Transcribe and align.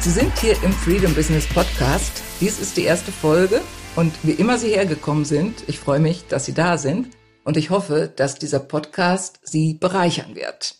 Sie 0.00 0.10
sind 0.10 0.38
hier 0.38 0.56
im 0.62 0.72
Freedom 0.72 1.14
Business 1.14 1.46
Podcast. 1.46 2.22
Dies 2.40 2.58
ist 2.58 2.78
die 2.78 2.84
erste 2.84 3.12
Folge 3.12 3.60
und 3.96 4.14
wie 4.22 4.32
immer 4.32 4.56
Sie 4.56 4.70
hergekommen 4.70 5.26
sind, 5.26 5.64
ich 5.66 5.78
freue 5.78 6.00
mich, 6.00 6.26
dass 6.26 6.46
Sie 6.46 6.54
da 6.54 6.78
sind 6.78 7.08
und 7.44 7.58
ich 7.58 7.68
hoffe, 7.68 8.10
dass 8.16 8.36
dieser 8.36 8.60
Podcast 8.60 9.40
Sie 9.42 9.74
bereichern 9.74 10.34
wird. 10.34 10.76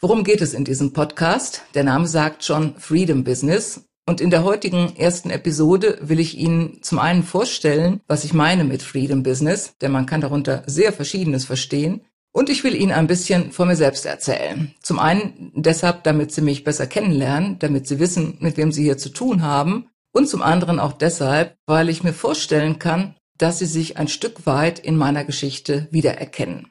Worum 0.00 0.22
geht 0.22 0.42
es 0.42 0.54
in 0.54 0.64
diesem 0.64 0.92
Podcast? 0.92 1.62
Der 1.74 1.82
Name 1.82 2.06
sagt 2.06 2.44
schon 2.44 2.76
Freedom 2.78 3.24
Business 3.24 3.88
und 4.06 4.20
in 4.20 4.30
der 4.30 4.44
heutigen 4.44 4.94
ersten 4.94 5.30
Episode 5.30 5.98
will 6.00 6.20
ich 6.20 6.38
Ihnen 6.38 6.84
zum 6.84 7.00
einen 7.00 7.24
vorstellen, 7.24 8.00
was 8.06 8.22
ich 8.22 8.32
meine 8.32 8.62
mit 8.62 8.84
Freedom 8.84 9.24
Business, 9.24 9.74
denn 9.80 9.90
man 9.90 10.06
kann 10.06 10.20
darunter 10.20 10.62
sehr 10.66 10.92
Verschiedenes 10.92 11.44
verstehen. 11.44 12.02
Und 12.32 12.48
ich 12.48 12.64
will 12.64 12.74
Ihnen 12.74 12.92
ein 12.92 13.06
bisschen 13.06 13.52
von 13.52 13.68
mir 13.68 13.76
selbst 13.76 14.06
erzählen. 14.06 14.74
Zum 14.80 14.98
einen 14.98 15.52
deshalb, 15.54 16.02
damit 16.04 16.32
Sie 16.32 16.40
mich 16.40 16.64
besser 16.64 16.86
kennenlernen, 16.86 17.58
damit 17.58 17.86
Sie 17.86 17.98
wissen, 17.98 18.38
mit 18.40 18.56
wem 18.56 18.72
Sie 18.72 18.82
hier 18.82 18.96
zu 18.96 19.10
tun 19.10 19.42
haben. 19.42 19.88
Und 20.14 20.28
zum 20.28 20.42
anderen 20.42 20.78
auch 20.78 20.92
deshalb, 20.92 21.56
weil 21.66 21.88
ich 21.88 22.02
mir 22.02 22.12
vorstellen 22.12 22.78
kann, 22.78 23.14
dass 23.38 23.58
Sie 23.58 23.66
sich 23.66 23.98
ein 23.98 24.08
Stück 24.08 24.46
weit 24.46 24.78
in 24.78 24.96
meiner 24.96 25.24
Geschichte 25.24 25.88
wiedererkennen. 25.90 26.68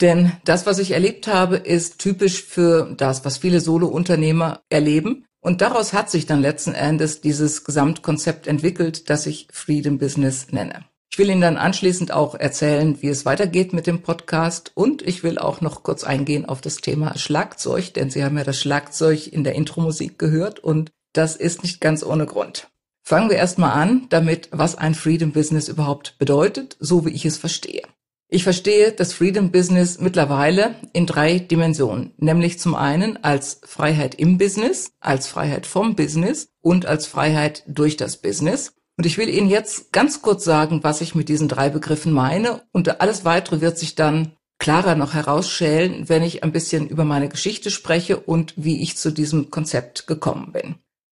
Denn 0.00 0.32
das, 0.44 0.64
was 0.64 0.78
ich 0.78 0.92
erlebt 0.92 1.26
habe, 1.26 1.56
ist 1.56 1.98
typisch 1.98 2.42
für 2.42 2.94
das, 2.96 3.24
was 3.24 3.38
viele 3.38 3.60
Solo-Unternehmer 3.60 4.62
erleben. 4.70 5.26
Und 5.40 5.60
daraus 5.60 5.92
hat 5.92 6.10
sich 6.10 6.26
dann 6.26 6.40
letzten 6.40 6.72
Endes 6.72 7.20
dieses 7.20 7.64
Gesamtkonzept 7.64 8.46
entwickelt, 8.46 9.10
das 9.10 9.26
ich 9.26 9.48
Freedom 9.52 9.98
Business 9.98 10.48
nenne. 10.52 10.84
Ich 11.12 11.18
will 11.18 11.28
Ihnen 11.28 11.40
dann 11.40 11.56
anschließend 11.56 12.12
auch 12.12 12.36
erzählen, 12.36 13.02
wie 13.02 13.08
es 13.08 13.24
weitergeht 13.24 13.72
mit 13.72 13.88
dem 13.88 14.02
Podcast 14.02 14.70
und 14.74 15.02
ich 15.02 15.24
will 15.24 15.38
auch 15.38 15.60
noch 15.60 15.82
kurz 15.82 16.04
eingehen 16.04 16.46
auf 16.46 16.60
das 16.60 16.76
Thema 16.76 17.18
Schlagzeug, 17.18 17.92
denn 17.94 18.10
Sie 18.10 18.22
haben 18.22 18.38
ja 18.38 18.44
das 18.44 18.60
Schlagzeug 18.60 19.26
in 19.26 19.42
der 19.42 19.56
Intro-Musik 19.56 20.20
gehört 20.20 20.60
und 20.60 20.92
das 21.12 21.34
ist 21.34 21.64
nicht 21.64 21.80
ganz 21.80 22.04
ohne 22.04 22.26
Grund. 22.26 22.68
Fangen 23.02 23.28
wir 23.28 23.36
erstmal 23.36 23.72
an 23.72 24.06
damit, 24.10 24.50
was 24.52 24.76
ein 24.76 24.94
Freedom 24.94 25.32
Business 25.32 25.68
überhaupt 25.68 26.16
bedeutet, 26.18 26.76
so 26.78 27.04
wie 27.04 27.10
ich 27.10 27.24
es 27.24 27.38
verstehe. 27.38 27.82
Ich 28.28 28.44
verstehe 28.44 28.92
das 28.92 29.12
Freedom 29.12 29.50
Business 29.50 29.98
mittlerweile 29.98 30.76
in 30.92 31.06
drei 31.06 31.40
Dimensionen, 31.40 32.12
nämlich 32.18 32.60
zum 32.60 32.76
einen 32.76 33.16
als 33.24 33.60
Freiheit 33.64 34.14
im 34.14 34.38
Business, 34.38 34.92
als 35.00 35.26
Freiheit 35.26 35.66
vom 35.66 35.96
Business 35.96 36.50
und 36.60 36.86
als 36.86 37.08
Freiheit 37.08 37.64
durch 37.66 37.96
das 37.96 38.18
Business. 38.18 38.74
Und 39.00 39.06
ich 39.06 39.16
will 39.16 39.30
Ihnen 39.30 39.48
jetzt 39.48 39.94
ganz 39.94 40.20
kurz 40.20 40.44
sagen, 40.44 40.84
was 40.84 41.00
ich 41.00 41.14
mit 41.14 41.30
diesen 41.30 41.48
drei 41.48 41.70
Begriffen 41.70 42.12
meine. 42.12 42.64
Und 42.70 43.00
alles 43.00 43.24
weitere 43.24 43.62
wird 43.62 43.78
sich 43.78 43.94
dann 43.94 44.36
klarer 44.58 44.94
noch 44.94 45.14
herausschälen, 45.14 46.10
wenn 46.10 46.22
ich 46.22 46.44
ein 46.44 46.52
bisschen 46.52 46.86
über 46.86 47.06
meine 47.06 47.30
Geschichte 47.30 47.70
spreche 47.70 48.18
und 48.20 48.52
wie 48.58 48.82
ich 48.82 48.98
zu 48.98 49.10
diesem 49.10 49.50
Konzept 49.50 50.06
gekommen 50.06 50.52
bin. 50.52 50.74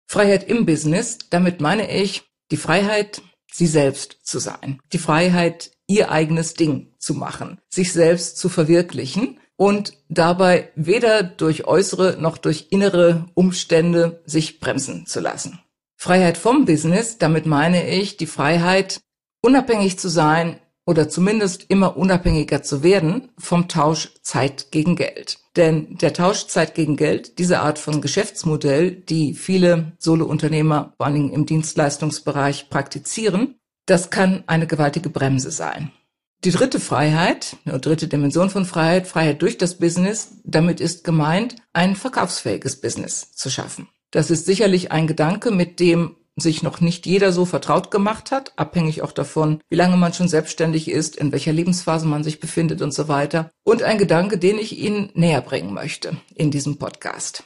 Freiheit 0.05 0.47
im 0.47 0.67
Business, 0.67 1.17
damit 1.31 1.59
meine 1.59 1.91
ich 1.91 2.21
die 2.51 2.57
Freiheit, 2.57 3.23
sie 3.51 3.65
selbst 3.65 4.27
zu 4.27 4.37
sein. 4.37 4.79
Die 4.93 4.99
Freiheit, 4.99 5.71
ihr 5.87 6.11
eigenes 6.11 6.53
Ding 6.53 6.93
zu 6.99 7.15
machen, 7.15 7.57
sich 7.67 7.93
selbst 7.93 8.37
zu 8.37 8.47
verwirklichen 8.47 9.39
und 9.55 9.93
dabei 10.07 10.69
weder 10.75 11.23
durch 11.23 11.65
äußere 11.65 12.17
noch 12.19 12.37
durch 12.37 12.67
innere 12.69 13.25
Umstände 13.33 14.21
sich 14.27 14.59
bremsen 14.59 15.07
zu 15.07 15.19
lassen. 15.19 15.61
Freiheit 16.01 16.39
vom 16.39 16.65
Business, 16.65 17.19
damit 17.19 17.45
meine 17.45 17.87
ich 17.87 18.17
die 18.17 18.25
Freiheit, 18.25 19.01
unabhängig 19.43 19.99
zu 19.99 20.09
sein 20.09 20.59
oder 20.83 21.09
zumindest 21.09 21.65
immer 21.69 21.95
unabhängiger 21.95 22.63
zu 22.63 22.81
werden 22.81 23.29
vom 23.37 23.67
Tausch 23.67 24.09
Zeit 24.23 24.71
gegen 24.71 24.95
Geld. 24.95 25.37
Denn 25.55 25.99
der 25.99 26.13
Tausch 26.13 26.47
Zeit 26.47 26.73
gegen 26.73 26.97
Geld, 26.97 27.37
diese 27.37 27.59
Art 27.59 27.77
von 27.77 28.01
Geschäftsmodell, 28.01 28.89
die 28.89 29.35
viele 29.35 29.91
Solo-Unternehmer 29.99 30.95
vor 30.97 31.05
allen 31.05 31.15
Dingen 31.15 31.33
im 31.33 31.45
Dienstleistungsbereich 31.45 32.71
praktizieren, 32.71 33.59
das 33.85 34.09
kann 34.09 34.43
eine 34.47 34.65
gewaltige 34.65 35.11
Bremse 35.11 35.51
sein. 35.51 35.91
Die 36.43 36.51
dritte 36.51 36.79
Freiheit, 36.79 37.57
eine 37.65 37.79
dritte 37.79 38.07
Dimension 38.07 38.49
von 38.49 38.65
Freiheit, 38.65 39.05
Freiheit 39.05 39.43
durch 39.43 39.59
das 39.59 39.77
Business, 39.77 40.31
damit 40.45 40.81
ist 40.81 41.03
gemeint, 41.03 41.57
ein 41.73 41.95
verkaufsfähiges 41.95 42.81
Business 42.81 43.33
zu 43.33 43.51
schaffen. 43.51 43.87
Das 44.11 44.29
ist 44.29 44.45
sicherlich 44.45 44.91
ein 44.91 45.07
Gedanke, 45.07 45.51
mit 45.51 45.79
dem 45.79 46.17
sich 46.37 46.63
noch 46.63 46.79
nicht 46.81 47.05
jeder 47.05 47.31
so 47.31 47.45
vertraut 47.45 47.91
gemacht 47.91 48.31
hat, 48.31 48.53
abhängig 48.57 49.01
auch 49.01 49.11
davon, 49.11 49.61
wie 49.69 49.75
lange 49.75 49.97
man 49.97 50.13
schon 50.13 50.27
selbstständig 50.27 50.89
ist, 50.89 51.15
in 51.15 51.31
welcher 51.31 51.51
Lebensphase 51.51 52.05
man 52.07 52.23
sich 52.23 52.39
befindet 52.39 52.81
und 52.81 52.93
so 52.93 53.07
weiter. 53.07 53.51
Und 53.63 53.83
ein 53.83 53.97
Gedanke, 53.97 54.37
den 54.37 54.57
ich 54.57 54.77
Ihnen 54.77 55.11
näher 55.13 55.41
bringen 55.41 55.73
möchte 55.73 56.17
in 56.35 56.51
diesem 56.51 56.77
Podcast. 56.77 57.43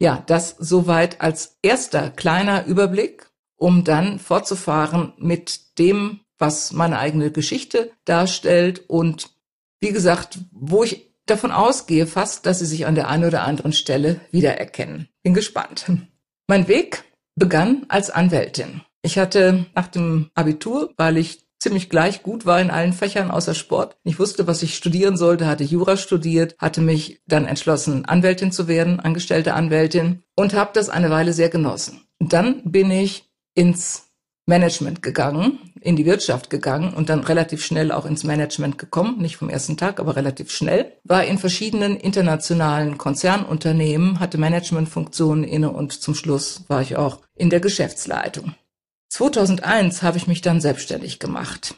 Ja, 0.00 0.22
das 0.26 0.56
soweit 0.58 1.20
als 1.20 1.56
erster 1.62 2.10
kleiner 2.10 2.66
Überblick, 2.66 3.30
um 3.56 3.84
dann 3.84 4.18
fortzufahren 4.18 5.12
mit 5.18 5.78
dem, 5.78 6.20
was 6.38 6.72
meine 6.72 6.98
eigene 6.98 7.30
Geschichte 7.30 7.92
darstellt 8.04 8.84
und 8.88 9.30
wie 9.80 9.92
gesagt, 9.92 10.38
wo 10.50 10.82
ich 10.82 11.13
davon 11.26 11.50
ausgehe 11.50 12.06
fast, 12.06 12.46
dass 12.46 12.58
Sie 12.58 12.66
sich 12.66 12.86
an 12.86 12.94
der 12.94 13.08
einen 13.08 13.24
oder 13.24 13.44
anderen 13.44 13.72
Stelle 13.72 14.20
wiedererkennen. 14.30 15.08
Bin 15.22 15.34
gespannt. 15.34 15.86
Mein 16.46 16.68
Weg 16.68 17.04
begann 17.36 17.86
als 17.88 18.10
Anwältin. 18.10 18.82
Ich 19.02 19.18
hatte 19.18 19.66
nach 19.74 19.88
dem 19.88 20.30
Abitur, 20.34 20.92
weil 20.96 21.16
ich 21.16 21.44
ziemlich 21.58 21.88
gleich 21.88 22.22
gut 22.22 22.44
war 22.44 22.60
in 22.60 22.70
allen 22.70 22.92
Fächern 22.92 23.30
außer 23.30 23.54
Sport. 23.54 23.96
Ich 24.04 24.18
wusste, 24.18 24.46
was 24.46 24.62
ich 24.62 24.74
studieren 24.74 25.16
sollte, 25.16 25.46
hatte 25.46 25.64
Jura 25.64 25.96
studiert, 25.96 26.54
hatte 26.58 26.82
mich 26.82 27.22
dann 27.26 27.46
entschlossen, 27.46 28.04
Anwältin 28.04 28.52
zu 28.52 28.68
werden, 28.68 29.00
angestellte 29.00 29.54
Anwältin 29.54 30.22
und 30.36 30.52
habe 30.52 30.70
das 30.74 30.90
eine 30.90 31.10
Weile 31.10 31.32
sehr 31.32 31.48
genossen. 31.48 32.02
Dann 32.18 32.60
bin 32.70 32.90
ich 32.90 33.30
ins 33.54 34.10
Management 34.46 35.02
gegangen, 35.02 35.58
in 35.80 35.96
die 35.96 36.04
Wirtschaft 36.04 36.50
gegangen 36.50 36.92
und 36.92 37.08
dann 37.08 37.20
relativ 37.20 37.64
schnell 37.64 37.92
auch 37.92 38.04
ins 38.04 38.24
Management 38.24 38.78
gekommen, 38.78 39.18
nicht 39.18 39.36
vom 39.36 39.48
ersten 39.48 39.76
Tag, 39.76 40.00
aber 40.00 40.16
relativ 40.16 40.50
schnell, 40.50 40.92
war 41.04 41.24
in 41.24 41.38
verschiedenen 41.38 41.96
internationalen 41.96 42.98
Konzernunternehmen, 42.98 44.20
hatte 44.20 44.38
Managementfunktionen 44.38 45.44
inne 45.44 45.70
und 45.70 45.92
zum 45.92 46.14
Schluss 46.14 46.64
war 46.68 46.82
ich 46.82 46.96
auch 46.96 47.20
in 47.34 47.50
der 47.50 47.60
Geschäftsleitung. 47.60 48.54
2001 49.08 50.02
habe 50.02 50.18
ich 50.18 50.26
mich 50.26 50.40
dann 50.40 50.60
selbstständig 50.60 51.20
gemacht. 51.20 51.76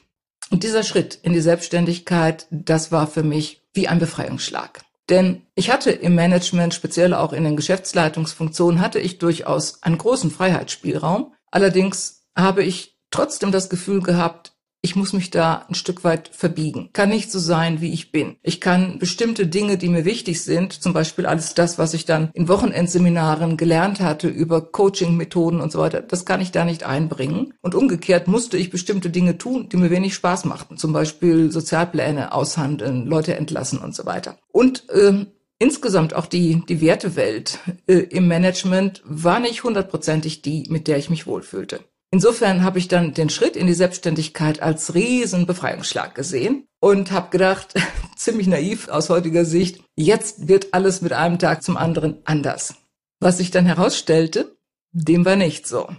Und 0.50 0.62
dieser 0.62 0.84
Schritt 0.84 1.18
in 1.22 1.32
die 1.32 1.40
Selbstständigkeit, 1.40 2.46
das 2.50 2.92
war 2.92 3.06
für 3.06 3.22
mich 3.22 3.62
wie 3.74 3.88
ein 3.88 3.98
Befreiungsschlag. 3.98 4.80
Denn 5.08 5.42
ich 5.54 5.70
hatte 5.70 5.90
im 5.90 6.14
Management, 6.14 6.74
speziell 6.74 7.14
auch 7.14 7.32
in 7.32 7.44
den 7.44 7.56
Geschäftsleitungsfunktionen, 7.56 8.80
hatte 8.80 8.98
ich 8.98 9.18
durchaus 9.18 9.82
einen 9.82 9.98
großen 9.98 10.30
Freiheitsspielraum. 10.30 11.32
Allerdings 11.50 12.15
habe 12.36 12.62
ich 12.62 12.98
trotzdem 13.10 13.50
das 13.50 13.68
Gefühl 13.68 14.02
gehabt, 14.02 14.52
ich 14.82 14.94
muss 14.94 15.12
mich 15.12 15.30
da 15.30 15.66
ein 15.68 15.74
Stück 15.74 16.04
weit 16.04 16.28
verbiegen. 16.32 16.90
Kann 16.92 17.08
nicht 17.08 17.32
so 17.32 17.40
sein, 17.40 17.80
wie 17.80 17.92
ich 17.92 18.12
bin. 18.12 18.36
Ich 18.42 18.60
kann 18.60 19.00
bestimmte 19.00 19.48
Dinge, 19.48 19.78
die 19.78 19.88
mir 19.88 20.04
wichtig 20.04 20.42
sind, 20.42 20.72
zum 20.72 20.92
Beispiel 20.92 21.26
alles 21.26 21.54
das, 21.54 21.76
was 21.76 21.92
ich 21.92 22.04
dann 22.04 22.30
in 22.34 22.46
Wochenendseminaren 22.46 23.56
gelernt 23.56 23.98
hatte 24.00 24.28
über 24.28 24.60
Coaching-Methoden 24.60 25.60
und 25.60 25.72
so 25.72 25.80
weiter, 25.80 26.02
das 26.02 26.24
kann 26.24 26.40
ich 26.40 26.52
da 26.52 26.64
nicht 26.64 26.84
einbringen. 26.84 27.54
Und 27.62 27.74
umgekehrt 27.74 28.28
musste 28.28 28.58
ich 28.58 28.70
bestimmte 28.70 29.10
Dinge 29.10 29.38
tun, 29.38 29.68
die 29.68 29.76
mir 29.76 29.90
wenig 29.90 30.14
Spaß 30.14 30.44
machten. 30.44 30.76
Zum 30.76 30.92
Beispiel 30.92 31.50
Sozialpläne 31.50 32.32
aushandeln, 32.32 33.06
Leute 33.06 33.34
entlassen 33.34 33.80
und 33.80 33.94
so 33.94 34.06
weiter. 34.06 34.38
Und 34.52 34.88
äh, 34.90 35.26
Insgesamt 35.58 36.12
auch 36.12 36.26
die, 36.26 36.62
die 36.68 36.82
Wertewelt 36.82 37.60
äh, 37.86 37.94
im 37.94 38.28
Management 38.28 39.02
war 39.06 39.40
nicht 39.40 39.64
hundertprozentig 39.64 40.42
die, 40.42 40.66
mit 40.68 40.86
der 40.86 40.98
ich 40.98 41.08
mich 41.08 41.26
wohlfühlte. 41.26 41.80
Insofern 42.16 42.64
habe 42.64 42.78
ich 42.78 42.88
dann 42.88 43.12
den 43.12 43.28
Schritt 43.28 43.56
in 43.56 43.66
die 43.66 43.74
Selbstständigkeit 43.74 44.62
als 44.62 44.94
riesen 44.94 45.44
Befreiungsschlag 45.44 46.14
gesehen 46.14 46.66
und 46.80 47.10
habe 47.10 47.28
gedacht, 47.28 47.74
ziemlich 48.16 48.46
naiv 48.46 48.88
aus 48.88 49.10
heutiger 49.10 49.44
Sicht, 49.44 49.84
jetzt 49.96 50.48
wird 50.48 50.72
alles 50.72 51.02
mit 51.02 51.12
einem 51.12 51.38
Tag 51.38 51.62
zum 51.62 51.76
anderen 51.76 52.22
anders. 52.24 52.76
Was 53.20 53.36
sich 53.36 53.50
dann 53.50 53.66
herausstellte, 53.66 54.56
dem 54.92 55.26
war 55.26 55.36
nicht 55.36 55.66
so. 55.66 55.90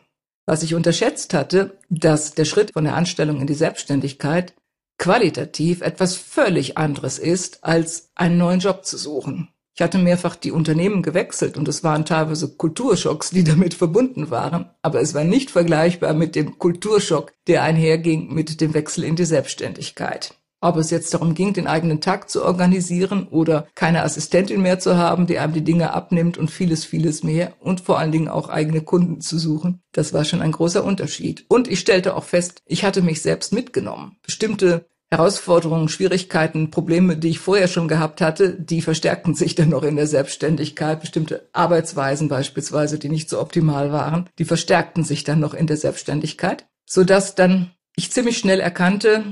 Was 0.47 0.63
ich 0.63 0.73
unterschätzt 0.73 1.35
hatte, 1.35 1.77
dass 1.89 2.33
der 2.33 2.45
Schritt 2.45 2.71
von 2.71 2.85
der 2.85 2.95
Anstellung 2.95 3.39
in 3.39 3.45
die 3.45 3.53
Selbstständigkeit 3.53 4.55
qualitativ 4.97 5.81
etwas 5.81 6.15
völlig 6.15 6.79
anderes 6.79 7.19
ist, 7.19 7.63
als 7.63 8.09
einen 8.15 8.39
neuen 8.39 8.59
Job 8.59 8.85
zu 8.85 8.97
suchen. 8.97 9.49
Ich 9.77 9.83
hatte 9.83 9.99
mehrfach 9.99 10.35
die 10.35 10.51
Unternehmen 10.51 11.03
gewechselt 11.03 11.55
und 11.55 11.67
es 11.67 11.83
waren 11.83 12.03
teilweise 12.03 12.47
Kulturschocks, 12.49 13.29
die 13.29 13.43
damit 13.43 13.75
verbunden 13.75 14.31
waren. 14.31 14.71
Aber 14.81 15.01
es 15.01 15.13
war 15.13 15.23
nicht 15.23 15.51
vergleichbar 15.51 16.15
mit 16.15 16.35
dem 16.35 16.57
Kulturschock, 16.57 17.31
der 17.45 17.61
einherging 17.61 18.33
mit 18.33 18.59
dem 18.59 18.73
Wechsel 18.73 19.03
in 19.03 19.15
die 19.15 19.25
Selbstständigkeit. 19.25 20.33
Ob 20.61 20.77
es 20.77 20.89
jetzt 20.89 21.13
darum 21.13 21.35
ging, 21.35 21.53
den 21.53 21.67
eigenen 21.67 22.01
Tag 22.01 22.31
zu 22.31 22.43
organisieren 22.43 23.27
oder 23.27 23.67
keine 23.75 24.01
Assistentin 24.01 24.63
mehr 24.63 24.79
zu 24.79 24.97
haben, 24.97 25.27
die 25.27 25.37
einem 25.37 25.53
die 25.53 25.63
Dinge 25.63 25.93
abnimmt 25.93 26.39
und 26.39 26.49
vieles, 26.49 26.83
vieles 26.83 27.21
mehr 27.21 27.53
und 27.59 27.81
vor 27.81 27.99
allen 27.99 28.11
Dingen 28.11 28.29
auch 28.29 28.49
eigene 28.49 28.81
Kunden 28.81 29.21
zu 29.21 29.37
suchen, 29.37 29.83
das 29.91 30.11
war 30.11 30.25
schon 30.25 30.41
ein 30.41 30.53
großer 30.53 30.83
Unterschied. 30.83 31.45
Und 31.49 31.67
ich 31.67 31.79
stellte 31.79 32.15
auch 32.15 32.23
fest, 32.23 32.63
ich 32.65 32.83
hatte 32.83 33.03
mich 33.03 33.21
selbst 33.21 33.53
mitgenommen. 33.53 34.17
Bestimmte 34.23 34.87
Herausforderungen, 35.09 35.87
Schwierigkeiten, 35.87 36.69
Probleme, 36.69 37.15
die 37.15 37.29
ich 37.29 37.39
vorher 37.39 37.69
schon 37.69 37.87
gehabt 37.87 38.19
hatte, 38.19 38.53
die 38.53 38.81
verstärkten 38.81 39.35
sich 39.35 39.55
dann 39.55 39.69
noch 39.69 39.83
in 39.83 39.95
der 39.95 40.07
Selbstständigkeit. 40.07 40.99
Bestimmte 40.99 41.47
Arbeitsweisen 41.53 42.27
beispielsweise, 42.27 42.99
die 42.99 43.09
nicht 43.09 43.29
so 43.29 43.39
optimal 43.39 43.91
waren, 43.93 44.29
die 44.37 44.45
verstärkten 44.45 45.05
sich 45.05 45.23
dann 45.23 45.39
noch 45.39 45.53
in 45.53 45.67
der 45.67 45.77
Selbstständigkeit, 45.77 46.67
sodass 46.85 47.35
dann 47.35 47.71
ich 47.95 48.11
ziemlich 48.11 48.37
schnell 48.37 48.59
erkannte, 48.59 49.23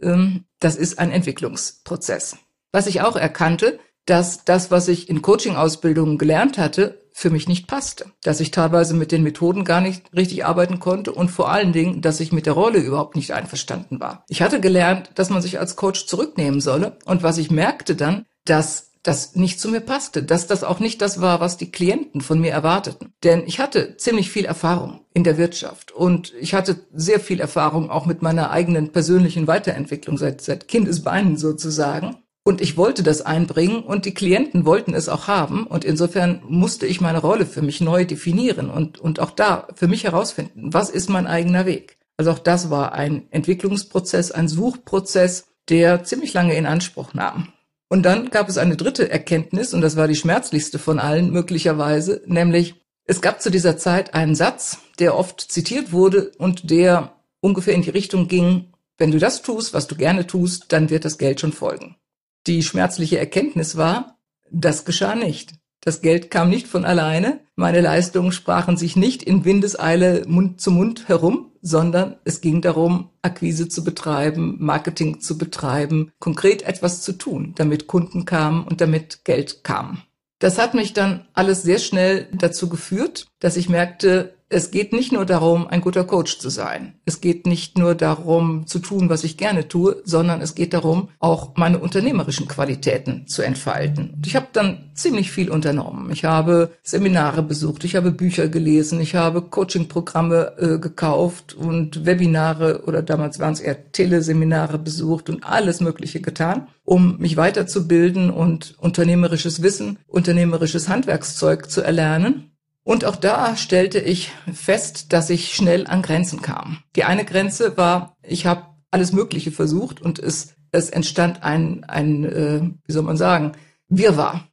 ähm, 0.00 0.44
das 0.60 0.76
ist 0.76 0.98
ein 0.98 1.10
Entwicklungsprozess. 1.10 2.38
Was 2.72 2.86
ich 2.86 3.02
auch 3.02 3.16
erkannte, 3.16 3.78
dass 4.06 4.44
das, 4.44 4.70
was 4.70 4.88
ich 4.88 5.10
in 5.10 5.20
Coaching-Ausbildungen 5.20 6.16
gelernt 6.16 6.56
hatte, 6.56 7.00
für 7.18 7.30
mich 7.30 7.48
nicht 7.48 7.66
passte. 7.66 8.06
Dass 8.22 8.38
ich 8.38 8.52
teilweise 8.52 8.94
mit 8.94 9.10
den 9.10 9.24
Methoden 9.24 9.64
gar 9.64 9.80
nicht 9.80 10.04
richtig 10.14 10.44
arbeiten 10.44 10.78
konnte 10.78 11.12
und 11.12 11.30
vor 11.30 11.50
allen 11.50 11.72
Dingen, 11.72 12.00
dass 12.00 12.20
ich 12.20 12.30
mit 12.30 12.46
der 12.46 12.52
Rolle 12.52 12.78
überhaupt 12.78 13.16
nicht 13.16 13.32
einverstanden 13.32 13.98
war. 13.98 14.24
Ich 14.28 14.40
hatte 14.40 14.60
gelernt, 14.60 15.10
dass 15.16 15.28
man 15.28 15.42
sich 15.42 15.58
als 15.58 15.74
Coach 15.74 16.06
zurücknehmen 16.06 16.60
solle 16.60 16.96
und 17.06 17.24
was 17.24 17.38
ich 17.38 17.50
merkte 17.50 17.96
dann, 17.96 18.24
dass 18.44 18.92
das 19.02 19.34
nicht 19.34 19.58
zu 19.58 19.68
mir 19.68 19.80
passte, 19.80 20.22
dass 20.22 20.46
das 20.46 20.62
auch 20.62 20.80
nicht 20.80 21.02
das 21.02 21.20
war, 21.20 21.40
was 21.40 21.56
die 21.56 21.72
Klienten 21.72 22.20
von 22.20 22.40
mir 22.40 22.52
erwarteten. 22.52 23.12
Denn 23.24 23.42
ich 23.46 23.58
hatte 23.58 23.96
ziemlich 23.96 24.30
viel 24.30 24.44
Erfahrung 24.44 25.00
in 25.12 25.24
der 25.24 25.38
Wirtschaft 25.38 25.90
und 25.90 26.32
ich 26.40 26.54
hatte 26.54 26.86
sehr 26.92 27.18
viel 27.18 27.40
Erfahrung 27.40 27.90
auch 27.90 28.06
mit 28.06 28.22
meiner 28.22 28.50
eigenen 28.50 28.92
persönlichen 28.92 29.46
Weiterentwicklung 29.46 30.18
seit, 30.18 30.40
seit 30.40 30.68
Kindesbeinen 30.68 31.36
sozusagen. 31.36 32.16
Und 32.48 32.62
ich 32.62 32.78
wollte 32.78 33.02
das 33.02 33.20
einbringen 33.20 33.82
und 33.82 34.06
die 34.06 34.14
Klienten 34.14 34.64
wollten 34.64 34.94
es 34.94 35.10
auch 35.10 35.28
haben. 35.28 35.66
Und 35.66 35.84
insofern 35.84 36.40
musste 36.48 36.86
ich 36.86 36.98
meine 36.98 37.18
Rolle 37.18 37.44
für 37.44 37.60
mich 37.60 37.82
neu 37.82 38.06
definieren 38.06 38.70
und, 38.70 38.98
und 38.98 39.20
auch 39.20 39.32
da 39.32 39.68
für 39.74 39.86
mich 39.86 40.04
herausfinden, 40.04 40.72
was 40.72 40.88
ist 40.88 41.10
mein 41.10 41.26
eigener 41.26 41.66
Weg. 41.66 41.98
Also 42.16 42.30
auch 42.30 42.38
das 42.38 42.70
war 42.70 42.94
ein 42.94 43.26
Entwicklungsprozess, 43.32 44.30
ein 44.30 44.48
Suchprozess, 44.48 45.48
der 45.68 46.04
ziemlich 46.04 46.32
lange 46.32 46.56
in 46.56 46.64
Anspruch 46.64 47.12
nahm. 47.12 47.48
Und 47.90 48.04
dann 48.04 48.30
gab 48.30 48.48
es 48.48 48.56
eine 48.56 48.78
dritte 48.78 49.10
Erkenntnis, 49.10 49.74
und 49.74 49.82
das 49.82 49.96
war 49.96 50.08
die 50.08 50.16
schmerzlichste 50.16 50.78
von 50.78 50.98
allen 50.98 51.30
möglicherweise, 51.30 52.22
nämlich 52.24 52.76
es 53.04 53.20
gab 53.20 53.42
zu 53.42 53.50
dieser 53.50 53.76
Zeit 53.76 54.14
einen 54.14 54.34
Satz, 54.34 54.78
der 55.00 55.18
oft 55.18 55.38
zitiert 55.38 55.92
wurde 55.92 56.32
und 56.38 56.70
der 56.70 57.12
ungefähr 57.42 57.74
in 57.74 57.82
die 57.82 57.90
Richtung 57.90 58.26
ging, 58.26 58.72
wenn 58.96 59.10
du 59.10 59.18
das 59.18 59.42
tust, 59.42 59.74
was 59.74 59.86
du 59.86 59.96
gerne 59.96 60.26
tust, 60.26 60.72
dann 60.72 60.88
wird 60.88 61.04
das 61.04 61.18
Geld 61.18 61.40
schon 61.40 61.52
folgen. 61.52 61.96
Die 62.46 62.62
schmerzliche 62.62 63.18
Erkenntnis 63.18 63.76
war, 63.76 64.18
das 64.50 64.84
geschah 64.84 65.14
nicht. 65.14 65.54
Das 65.80 66.00
Geld 66.00 66.30
kam 66.30 66.50
nicht 66.50 66.66
von 66.66 66.84
alleine. 66.84 67.40
Meine 67.54 67.80
Leistungen 67.80 68.32
sprachen 68.32 68.76
sich 68.76 68.96
nicht 68.96 69.22
in 69.22 69.44
Windeseile 69.44 70.24
Mund 70.26 70.60
zu 70.60 70.70
Mund 70.70 71.08
herum, 71.08 71.52
sondern 71.62 72.16
es 72.24 72.40
ging 72.40 72.60
darum, 72.60 73.10
Akquise 73.22 73.68
zu 73.68 73.84
betreiben, 73.84 74.56
Marketing 74.58 75.20
zu 75.20 75.38
betreiben, 75.38 76.12
konkret 76.18 76.62
etwas 76.62 77.02
zu 77.02 77.12
tun, 77.12 77.54
damit 77.56 77.86
Kunden 77.86 78.24
kamen 78.24 78.64
und 78.64 78.80
damit 78.80 79.24
Geld 79.24 79.62
kam. 79.64 80.02
Das 80.40 80.58
hat 80.58 80.74
mich 80.74 80.92
dann 80.92 81.26
alles 81.32 81.62
sehr 81.62 81.78
schnell 81.78 82.28
dazu 82.32 82.68
geführt, 82.68 83.26
dass 83.40 83.56
ich 83.56 83.68
merkte, 83.68 84.37
es 84.50 84.70
geht 84.70 84.92
nicht 84.92 85.12
nur 85.12 85.26
darum, 85.26 85.66
ein 85.66 85.82
guter 85.82 86.04
Coach 86.04 86.38
zu 86.38 86.48
sein. 86.48 86.94
Es 87.04 87.20
geht 87.20 87.46
nicht 87.46 87.76
nur 87.76 87.94
darum, 87.94 88.66
zu 88.66 88.78
tun, 88.78 89.10
was 89.10 89.24
ich 89.24 89.36
gerne 89.36 89.68
tue, 89.68 90.00
sondern 90.04 90.40
es 90.40 90.54
geht 90.54 90.72
darum, 90.72 91.10
auch 91.18 91.56
meine 91.56 91.78
unternehmerischen 91.78 92.48
Qualitäten 92.48 93.26
zu 93.26 93.42
entfalten. 93.42 94.14
Und 94.16 94.26
ich 94.26 94.36
habe 94.36 94.46
dann 94.52 94.90
ziemlich 94.94 95.30
viel 95.30 95.50
unternommen. 95.50 96.10
Ich 96.10 96.24
habe 96.24 96.70
Seminare 96.82 97.42
besucht, 97.42 97.84
ich 97.84 97.94
habe 97.94 98.10
Bücher 98.10 98.48
gelesen, 98.48 99.00
ich 99.00 99.14
habe 99.14 99.42
Coachingprogramme 99.42 100.52
äh, 100.58 100.78
gekauft 100.78 101.54
und 101.54 102.06
Webinare 102.06 102.84
oder 102.86 103.02
damals 103.02 103.38
waren 103.38 103.52
es 103.52 103.60
eher 103.60 103.92
Teleseminare 103.92 104.78
besucht 104.78 105.28
und 105.28 105.44
alles 105.44 105.80
Mögliche 105.80 106.20
getan, 106.20 106.68
um 106.84 107.18
mich 107.18 107.36
weiterzubilden 107.36 108.30
und 108.30 108.76
unternehmerisches 108.78 109.62
Wissen, 109.62 109.98
unternehmerisches 110.06 110.88
Handwerkszeug 110.88 111.70
zu 111.70 111.82
erlernen. 111.82 112.52
Und 112.88 113.04
auch 113.04 113.16
da 113.16 113.54
stellte 113.54 113.98
ich 113.98 114.30
fest, 114.50 115.12
dass 115.12 115.28
ich 115.28 115.54
schnell 115.54 115.86
an 115.86 116.00
Grenzen 116.00 116.40
kam. 116.40 116.78
Die 116.96 117.04
eine 117.04 117.26
Grenze 117.26 117.76
war, 117.76 118.16
ich 118.22 118.46
habe 118.46 118.62
alles 118.90 119.12
Mögliche 119.12 119.50
versucht 119.50 120.00
und 120.00 120.18
es, 120.18 120.54
es 120.72 120.88
entstand 120.88 121.42
ein, 121.42 121.84
ein 121.84 122.24
äh, 122.24 122.62
wie 122.86 122.92
soll 122.92 123.02
man 123.02 123.18
sagen, 123.18 123.52
Wirrwarr. 123.90 124.48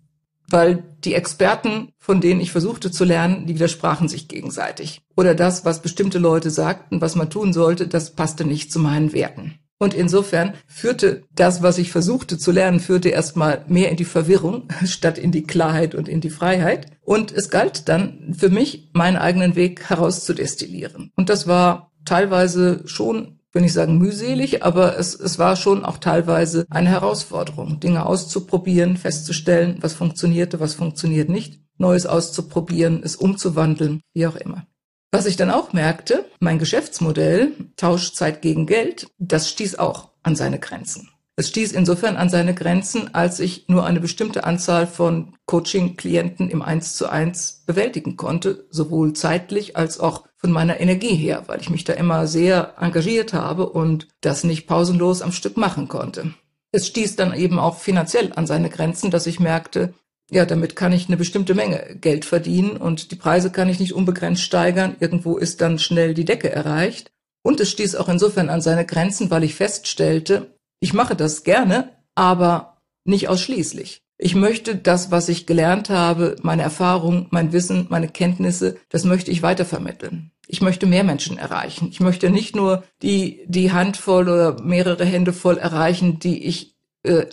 Weil 0.49 0.83
die 1.05 1.13
Experten, 1.13 1.93
von 1.97 2.19
denen 2.19 2.41
ich 2.41 2.51
versuchte 2.51 2.91
zu 2.91 3.05
lernen, 3.05 3.45
die 3.45 3.55
widersprachen 3.55 4.09
sich 4.09 4.27
gegenseitig. 4.27 4.99
Oder 5.15 5.33
das, 5.33 5.63
was 5.63 5.81
bestimmte 5.81 6.19
Leute 6.19 6.49
sagten, 6.49 6.99
was 6.99 7.15
man 7.15 7.29
tun 7.29 7.53
sollte, 7.53 7.87
das 7.87 8.15
passte 8.15 8.43
nicht 8.43 8.69
zu 8.69 8.79
meinen 8.79 9.13
Werten. 9.13 9.59
Und 9.77 9.93
insofern 9.93 10.53
führte 10.67 11.23
das, 11.33 11.61
was 11.61 11.77
ich 11.77 11.91
versuchte 11.91 12.37
zu 12.37 12.51
lernen, 12.51 12.79
führte 12.79 13.09
erstmal 13.09 13.65
mehr 13.67 13.89
in 13.89 13.97
die 13.97 14.05
Verwirrung 14.05 14.69
statt 14.85 15.17
in 15.17 15.31
die 15.31 15.43
Klarheit 15.43 15.95
und 15.95 16.07
in 16.07 16.21
die 16.21 16.29
Freiheit. 16.29 16.87
Und 17.01 17.31
es 17.31 17.49
galt 17.49 17.89
dann 17.89 18.33
für 18.37 18.49
mich, 18.49 18.89
meinen 18.93 19.17
eigenen 19.17 19.55
Weg 19.55 19.89
herauszudestillieren. 19.89 21.11
Und 21.15 21.29
das 21.29 21.47
war 21.47 21.91
teilweise 22.05 22.83
schon, 22.85 23.39
wenn 23.51 23.63
ich 23.63 23.73
sagen 23.73 23.97
mühselig, 23.97 24.63
aber 24.63 24.97
es, 24.97 25.13
es 25.19 25.39
war 25.39 25.55
schon 25.55 25.83
auch 25.83 25.97
teilweise 25.97 26.65
eine 26.69 26.89
Herausforderung, 26.89 27.79
Dinge 27.79 28.05
auszuprobieren, 28.05 28.97
festzustellen, 28.97 29.77
was 29.81 29.93
funktionierte, 29.93 30.59
was 30.59 30.73
funktioniert 30.73 31.29
nicht, 31.29 31.61
Neues 31.77 32.05
auszuprobieren, 32.05 33.01
es 33.03 33.15
umzuwandeln, 33.17 34.01
wie 34.13 34.27
auch 34.27 34.35
immer. 34.35 34.65
Was 35.15 35.27
ich 35.27 35.37
dann 35.37 35.49
auch 35.49 35.71
merkte, 35.71 36.25
mein 36.41 36.59
Geschäftsmodell, 36.59 37.53
Tauschzeit 37.77 38.41
gegen 38.41 38.65
Geld, 38.65 39.07
das 39.17 39.49
stieß 39.49 39.79
auch 39.79 40.09
an 40.23 40.35
seine 40.35 40.59
Grenzen. 40.59 41.09
Es 41.37 41.47
stieß 41.47 41.71
insofern 41.71 42.17
an 42.17 42.27
seine 42.27 42.53
Grenzen, 42.53 43.15
als 43.15 43.39
ich 43.39 43.69
nur 43.69 43.85
eine 43.85 44.01
bestimmte 44.01 44.43
Anzahl 44.43 44.87
von 44.87 45.37
Coaching-Klienten 45.45 46.49
im 46.49 46.61
Eins 46.61 46.97
zu 46.97 47.07
eins 47.07 47.63
bewältigen 47.65 48.17
konnte, 48.17 48.67
sowohl 48.71 49.13
zeitlich 49.13 49.77
als 49.77 50.01
auch 50.01 50.25
von 50.35 50.51
meiner 50.51 50.81
Energie 50.81 51.15
her, 51.15 51.43
weil 51.45 51.61
ich 51.61 51.69
mich 51.69 51.85
da 51.85 51.93
immer 51.93 52.27
sehr 52.27 52.73
engagiert 52.77 53.31
habe 53.31 53.69
und 53.69 54.09
das 54.19 54.43
nicht 54.43 54.67
pausenlos 54.67 55.21
am 55.21 55.31
Stück 55.31 55.55
machen 55.55 55.87
konnte. 55.87 56.33
Es 56.73 56.87
stieß 56.87 57.15
dann 57.15 57.33
eben 57.33 57.57
auch 57.57 57.77
finanziell 57.77 58.33
an 58.35 58.47
seine 58.47 58.69
Grenzen, 58.69 59.11
dass 59.11 59.27
ich 59.27 59.39
merkte, 59.39 59.93
ja, 60.31 60.45
damit 60.45 60.75
kann 60.75 60.91
ich 60.91 61.07
eine 61.07 61.17
bestimmte 61.17 61.53
Menge 61.53 61.97
Geld 62.01 62.25
verdienen 62.25 62.77
und 62.77 63.11
die 63.11 63.15
Preise 63.15 63.51
kann 63.51 63.69
ich 63.69 63.79
nicht 63.79 63.93
unbegrenzt 63.93 64.41
steigern. 64.41 64.95
Irgendwo 64.99 65.37
ist 65.37 65.61
dann 65.61 65.77
schnell 65.79 66.13
die 66.13 66.25
Decke 66.25 66.49
erreicht. 66.49 67.11
Und 67.43 67.59
es 67.59 67.69
stieß 67.69 67.95
auch 67.95 68.09
insofern 68.09 68.49
an 68.49 68.61
seine 68.61 68.85
Grenzen, 68.85 69.29
weil 69.29 69.43
ich 69.43 69.53
feststellte, 69.53 70.57
ich 70.79 70.93
mache 70.93 71.15
das 71.15 71.43
gerne, 71.43 71.89
aber 72.15 72.81
nicht 73.03 73.29
ausschließlich. 73.29 74.01
Ich 74.17 74.33
möchte 74.33 74.75
das, 74.75 75.11
was 75.11 75.29
ich 75.29 75.45
gelernt 75.45 75.89
habe, 75.89 76.37
meine 76.41 76.63
Erfahrung, 76.63 77.27
mein 77.31 77.51
Wissen, 77.51 77.85
meine 77.89 78.07
Kenntnisse, 78.07 78.77
das 78.89 79.03
möchte 79.03 79.29
ich 79.29 79.43
weitervermitteln. 79.43 80.31
Ich 80.47 80.61
möchte 80.61 80.85
mehr 80.85 81.03
Menschen 81.03 81.37
erreichen. 81.37 81.89
Ich 81.91 81.99
möchte 81.99 82.29
nicht 82.29 82.55
nur 82.55 82.83
die, 83.01 83.43
die 83.47 83.71
Handvoll 83.71 84.29
oder 84.29 84.61
mehrere 84.63 85.05
Hände 85.05 85.33
voll 85.33 85.57
erreichen, 85.57 86.19
die 86.19 86.45
ich 86.45 86.74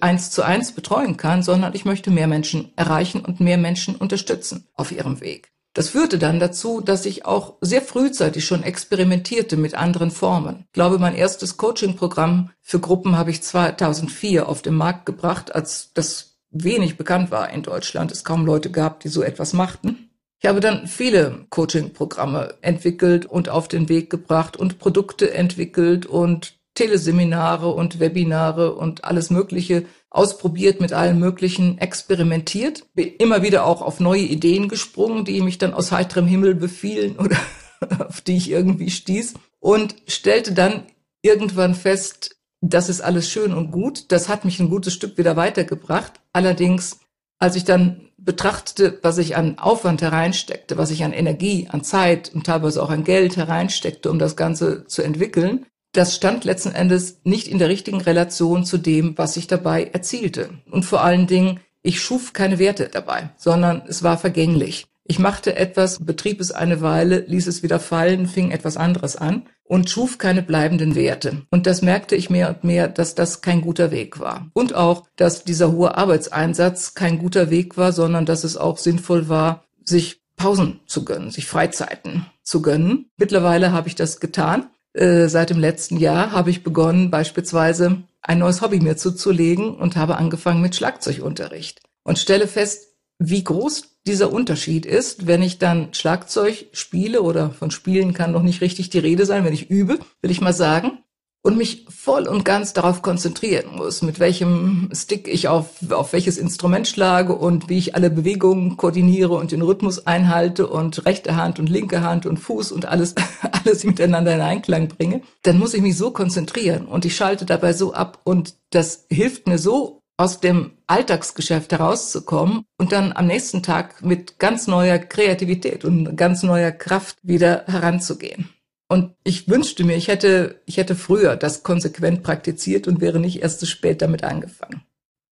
eins 0.01 0.31
zu 0.31 0.43
eins 0.43 0.73
betreuen 0.73 1.17
kann, 1.17 1.43
sondern 1.43 1.75
ich 1.75 1.85
möchte 1.85 2.11
mehr 2.11 2.27
Menschen 2.27 2.73
erreichen 2.77 3.25
und 3.25 3.41
mehr 3.41 3.59
Menschen 3.59 3.97
unterstützen 3.97 4.67
auf 4.75 4.93
ihrem 4.93 5.21
Weg. 5.21 5.53
Das 5.75 5.89
führte 5.89 6.19
dann 6.19 6.39
dazu, 6.39 6.83
dass 6.83 7.07
ich 7.07 7.25
auch 7.25 7.55
sehr 7.63 7.81
frühzeitig 7.81 8.45
schon 8.45 8.63
experimentierte 8.63 9.57
mit 9.57 9.75
anderen 9.75 10.11
Formen. 10.11 10.65
Ich 10.67 10.73
glaube, 10.73 10.99
mein 10.99 11.15
erstes 11.15 11.57
Coaching-Programm 11.57 12.51
für 12.61 12.79
Gruppen 12.79 13.17
habe 13.17 13.31
ich 13.31 13.43
2004 13.43 14.49
auf 14.49 14.61
den 14.61 14.75
Markt 14.75 15.07
gebracht, 15.07 15.55
als 15.55 15.93
das 15.95 16.37
wenig 16.51 16.99
bekannt 16.99 17.31
war 17.31 17.49
in 17.51 17.63
Deutschland, 17.63 18.13
es 18.13 18.25
kaum 18.25 18.45
Leute 18.45 18.71
gab, 18.71 19.01
die 19.01 19.09
so 19.09 19.23
etwas 19.23 19.55
machten. 19.55 20.11
Ich 20.41 20.49
habe 20.49 20.61
dann 20.61 20.87
viele 20.87 21.47
Coaching-Programme 21.49 22.57
entwickelt 22.61 23.25
und 23.25 23.49
auf 23.49 23.69
den 23.69 23.89
Weg 23.89 24.11
gebracht 24.11 24.57
und 24.57 24.79
Produkte 24.79 25.33
entwickelt 25.33 26.05
und 26.05 26.59
Teleseminare 26.75 27.69
und 27.69 28.01
Webinare 28.01 28.75
und 28.75 29.05
alles 29.05 29.31
Mögliche 29.31 29.85
ausprobiert, 30.11 30.81
mit 30.81 30.93
allen 30.93 31.19
möglichen 31.19 31.79
experimentiert, 31.79 32.85
bin 32.95 33.09
immer 33.19 33.43
wieder 33.43 33.67
auch 33.67 33.83
auf 33.83 34.01
neue 34.01 34.23
Ideen 34.23 34.69
gesprungen, 34.69 35.25
die 35.25 35.41
mich 35.41 35.59
dann 35.59 35.75
aus 35.75 35.93
heiterem 35.93 36.27
Himmel 36.27 36.55
befielen 36.55 37.19
oder 37.19 37.37
auf 38.07 38.21
die 38.21 38.37
ich 38.37 38.51
irgendwie 38.51 38.91
stieß 38.91 39.35
und 39.61 39.97
stellte 40.07 40.53
dann 40.53 40.85
irgendwann 41.23 41.75
fest, 41.75 42.37
das 42.61 42.89
ist 42.89 43.01
alles 43.01 43.29
schön 43.29 43.53
und 43.53 43.71
gut. 43.73 44.13
Das 44.13 44.29
hat 44.29 44.45
mich 44.45 44.61
ein 44.61 44.71
gutes 44.71 44.93
Stück 44.95 45.19
wieder 45.19 45.37
weitergebracht. 45.37 46.13
Allerdings 46.33 47.01
als 47.43 47.57
ich 47.57 47.65
dann 47.65 48.09
betrachtete, 48.19 49.01
was 49.03 49.19
ich 49.19 49.35
an 49.35 49.59
Aufwand 49.59 50.01
hereinsteckte, 50.01 50.79
was 50.79 50.93
ich 50.93 51.03
an 51.03 51.13
Energie, 51.13 51.67
an 51.69 51.83
Zeit 51.83 52.31
und 52.33 52.47
teilweise 52.47 52.81
auch 52.81 52.91
an 52.91 53.03
Geld 53.03 53.37
hereinsteckte, 53.37 54.09
um 54.09 54.21
das 54.21 54.37
Ganze 54.37 54.87
zu 54.87 55.03
entwickeln, 55.03 55.67
das 55.93 56.15
stand 56.17 56.45
letzten 56.45 56.73
Endes 56.73 57.21
nicht 57.25 57.49
in 57.49 57.59
der 57.59 57.69
richtigen 57.69 58.01
Relation 58.01 58.65
zu 58.65 58.79
dem, 58.79 59.17
was 59.17 59.37
ich 59.37 59.47
dabei 59.47 59.85
erzielte. 59.85 60.51
Und 60.71 60.85
vor 60.85 61.03
allen 61.03 61.27
Dingen, 61.27 61.61
ich 61.83 62.01
schuf 62.01 62.33
keine 62.33 62.59
Werte 62.59 62.89
dabei, 62.89 63.31
sondern 63.37 63.83
es 63.87 64.03
war 64.03 64.19
vergänglich. 64.19 64.87
Ich 65.05 65.19
machte 65.19 65.57
etwas, 65.57 66.05
betrieb 66.05 66.41
es 66.41 66.53
eine 66.53 66.81
Weile, 66.81 67.25
ließ 67.27 67.47
es 67.49 67.63
wieder 67.63 67.81
fallen, 67.81 68.27
fing 68.27 68.53
etwas 68.53 68.77
anderes 68.77 69.17
an 69.17 69.43
und 69.65 69.91
schuf 69.91 70.17
keine 70.17 70.43
bleibenden 70.43 70.95
Werte. 70.95 71.43
Und 71.51 71.67
das 71.67 71.83
merkte 71.83 72.15
ich 72.15 72.31
mehr 72.31 72.49
und 72.51 72.65
mehr, 72.65 72.89
dass 72.89 73.15
das 73.15 73.41
kein 73.41 73.63
guter 73.63 73.91
Weg 73.91 74.21
war. 74.21 74.49
Und 74.55 74.75
auch, 74.75 75.05
dass 75.17 75.45
dieser 75.45 75.73
hohe 75.73 75.97
Arbeitseinsatz 75.97 76.95
kein 76.95 77.19
guter 77.19 77.51
Weg 77.51 77.77
war, 77.77 77.93
sondern 77.93 78.27
dass 78.27 78.45
es 78.45 78.57
auch 78.57 78.79
sinnvoll 78.79 79.29
war, 79.29 79.65
sich 79.85 80.23
Pausen 80.37 80.81
zu 80.87 81.05
gönnen, 81.05 81.31
sich 81.31 81.47
Freizeiten 81.47 82.27
zu 82.43 82.63
gönnen. 82.63 83.11
Mittlerweile 83.17 83.73
habe 83.73 83.89
ich 83.89 83.95
das 83.95 84.21
getan. 84.21 84.71
Äh, 84.95 85.29
seit 85.29 85.51
dem 85.51 85.59
letzten 85.59 85.97
Jahr 85.97 86.33
habe 86.33 86.51
ich 86.51 86.63
begonnen, 86.63 87.11
beispielsweise 87.11 88.03
ein 88.21 88.39
neues 88.39 88.61
Hobby 88.61 88.81
mir 88.81 88.97
zuzulegen 88.97 89.75
und 89.75 89.97
habe 89.97 90.17
angefangen 90.17 90.61
mit 90.61 90.77
Schlagzeugunterricht 90.77 91.81
und 92.05 92.19
stelle 92.19 92.47
fest, 92.47 92.89
wie 93.19 93.45
groß 93.45 94.01
dieser 94.07 94.33
Unterschied 94.33 94.85
ist, 94.85 95.27
wenn 95.27 95.43
ich 95.43 95.59
dann 95.59 95.95
Schlagzeug 95.95 96.67
spiele 96.73 97.23
oder 97.23 97.51
von 97.51 97.71
Spielen 97.71 98.15
kann 98.15 98.33
noch 98.33 98.43
nicht 98.43 98.61
richtig 98.61 98.91
die 98.91 98.99
Rede 98.99 99.27
sein, 99.27 99.45
wenn 99.45 99.53
ich 99.53 99.71
übe, 99.71 99.99
will 100.21 100.31
ich 100.31 100.41
mal 100.41 100.53
sagen, 100.53 101.02
und 101.43 101.59
mich 101.59 101.87
voll 101.89 102.29
und 102.29 102.45
ganz 102.45 102.73
darauf 102.73 103.03
konzentrieren 103.03 103.77
muss, 103.77 104.03
mit 104.03 104.21
welchem 104.21 104.91
Stick 104.95 105.27
ich 105.27 105.49
auf, 105.49 105.71
auf 105.91 106.13
welches 106.13 106.39
Instrument 106.39 106.87
schlage 106.87 107.35
und 107.35 107.69
wie 107.69 107.79
ich 107.79 107.97
alle 107.97 108.11
Bewegungen 108.11 108.77
koordiniere 108.77 109.35
und 109.35 109.51
den 109.51 109.63
Rhythmus 109.63 110.07
einhalte 110.07 110.69
und 110.69 111.05
rechte 111.05 111.37
Hand 111.37 111.59
und 111.59 111.69
linke 111.69 112.03
Hand 112.03 112.27
und 112.27 112.39
Fuß 112.39 112.71
und 112.71 112.87
alles, 112.87 113.15
alles 113.53 113.85
miteinander 113.85 114.35
in 114.35 114.41
Einklang 114.41 114.89
bringe, 114.89 115.23
dann 115.43 115.59
muss 115.59 115.75
ich 115.75 115.83
mich 115.83 115.97
so 115.97 116.13
konzentrieren 116.13 116.87
und 116.87 117.05
ich 117.05 117.17
schalte 117.17 117.45
dabei 117.45 117.73
so 117.73 117.93
ab 117.93 118.21
und 118.25 118.55
das 118.71 119.07
hilft 119.11 119.49
mir 119.49 119.59
so 119.59 120.01
aus 120.17 120.39
dem 120.39 120.73
Alltagsgeschäft 120.87 121.73
herauszukommen 121.73 122.65
und 122.79 122.93
dann 122.93 123.13
am 123.13 123.27
nächsten 123.27 123.65
Tag 123.65 124.03
mit 124.05 124.39
ganz 124.39 124.69
neuer 124.69 124.99
Kreativität 124.99 125.85
und 125.85 126.17
ganz 126.17 126.45
neuer 126.45 126.71
Kraft 126.71 127.17
wieder 127.23 127.65
heranzugehen. 127.67 128.49
Und 128.93 129.15
ich 129.25 129.49
wünschte 129.49 129.85
mir, 129.85 129.97
ich 129.97 130.09
hätte, 130.09 130.61
ich 130.67 130.77
hätte 130.77 130.95
früher 130.95 131.35
das 131.35 131.63
konsequent 131.63 132.23
praktiziert 132.23 132.87
und 132.87 133.01
wäre 133.01 133.21
nicht 133.21 133.41
erst 133.41 133.61
zu 133.61 133.65
spät 133.65 134.03
damit 134.03 134.23
angefangen. 134.23 134.83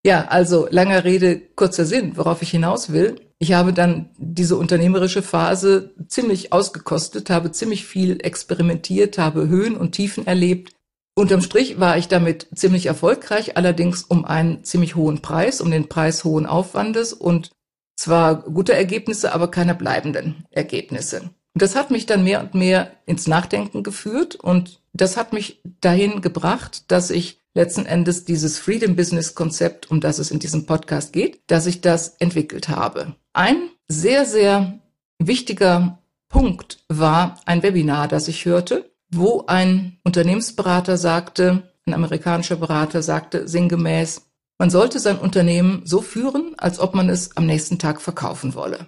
Ja, 0.02 0.28
also 0.28 0.66
langer 0.70 1.04
Rede, 1.04 1.38
kurzer 1.56 1.84
Sinn, 1.84 2.16
worauf 2.16 2.40
ich 2.40 2.48
hinaus 2.48 2.90
will. 2.90 3.20
Ich 3.38 3.52
habe 3.52 3.74
dann 3.74 4.08
diese 4.16 4.56
unternehmerische 4.56 5.20
Phase 5.20 5.92
ziemlich 6.08 6.54
ausgekostet, 6.54 7.28
habe 7.28 7.52
ziemlich 7.52 7.84
viel 7.84 8.24
experimentiert, 8.24 9.18
habe 9.18 9.48
Höhen 9.48 9.76
und 9.76 9.92
Tiefen 9.92 10.26
erlebt, 10.26 10.72
Unterm 11.14 11.42
Strich 11.42 11.78
war 11.78 11.98
ich 11.98 12.08
damit 12.08 12.46
ziemlich 12.54 12.86
erfolgreich, 12.86 13.58
allerdings 13.58 14.04
um 14.04 14.24
einen 14.24 14.64
ziemlich 14.64 14.94
hohen 14.94 15.20
Preis, 15.20 15.60
um 15.60 15.70
den 15.70 15.86
Preis 15.86 16.24
hohen 16.24 16.46
Aufwandes 16.46 17.12
und 17.12 17.50
zwar 17.94 18.42
gute 18.44 18.72
Ergebnisse, 18.72 19.34
aber 19.34 19.50
keine 19.50 19.74
bleibenden 19.74 20.46
Ergebnisse. 20.50 21.28
Und 21.54 21.62
das 21.62 21.74
hat 21.74 21.90
mich 21.90 22.06
dann 22.06 22.24
mehr 22.24 22.40
und 22.40 22.54
mehr 22.54 22.92
ins 23.06 23.26
Nachdenken 23.26 23.82
geführt 23.82 24.36
und 24.36 24.80
das 24.92 25.16
hat 25.16 25.32
mich 25.32 25.60
dahin 25.80 26.20
gebracht, 26.20 26.90
dass 26.90 27.10
ich 27.10 27.40
letzten 27.54 27.86
Endes 27.86 28.24
dieses 28.24 28.58
Freedom 28.58 28.96
Business 28.96 29.34
Konzept, 29.34 29.90
um 29.90 30.00
das 30.00 30.18
es 30.18 30.30
in 30.30 30.38
diesem 30.38 30.66
Podcast 30.66 31.12
geht, 31.12 31.40
dass 31.48 31.66
ich 31.66 31.80
das 31.80 32.16
entwickelt 32.18 32.68
habe. 32.68 33.16
Ein 33.32 33.70
sehr, 33.88 34.24
sehr 34.24 34.78
wichtiger 35.18 35.98
Punkt 36.28 36.84
war 36.88 37.40
ein 37.46 37.62
Webinar, 37.62 38.06
das 38.06 38.28
ich 38.28 38.44
hörte 38.44 38.90
wo 39.10 39.44
ein 39.46 39.98
Unternehmensberater 40.04 40.96
sagte, 40.96 41.64
ein 41.86 41.94
amerikanischer 41.94 42.56
Berater 42.56 43.02
sagte 43.02 43.48
sinngemäß, 43.48 44.26
man 44.58 44.70
sollte 44.70 44.98
sein 44.98 45.18
Unternehmen 45.18 45.82
so 45.84 46.02
führen, 46.02 46.54
als 46.58 46.78
ob 46.78 46.94
man 46.94 47.08
es 47.08 47.36
am 47.36 47.46
nächsten 47.46 47.78
Tag 47.78 48.00
verkaufen 48.00 48.54
wolle. 48.54 48.86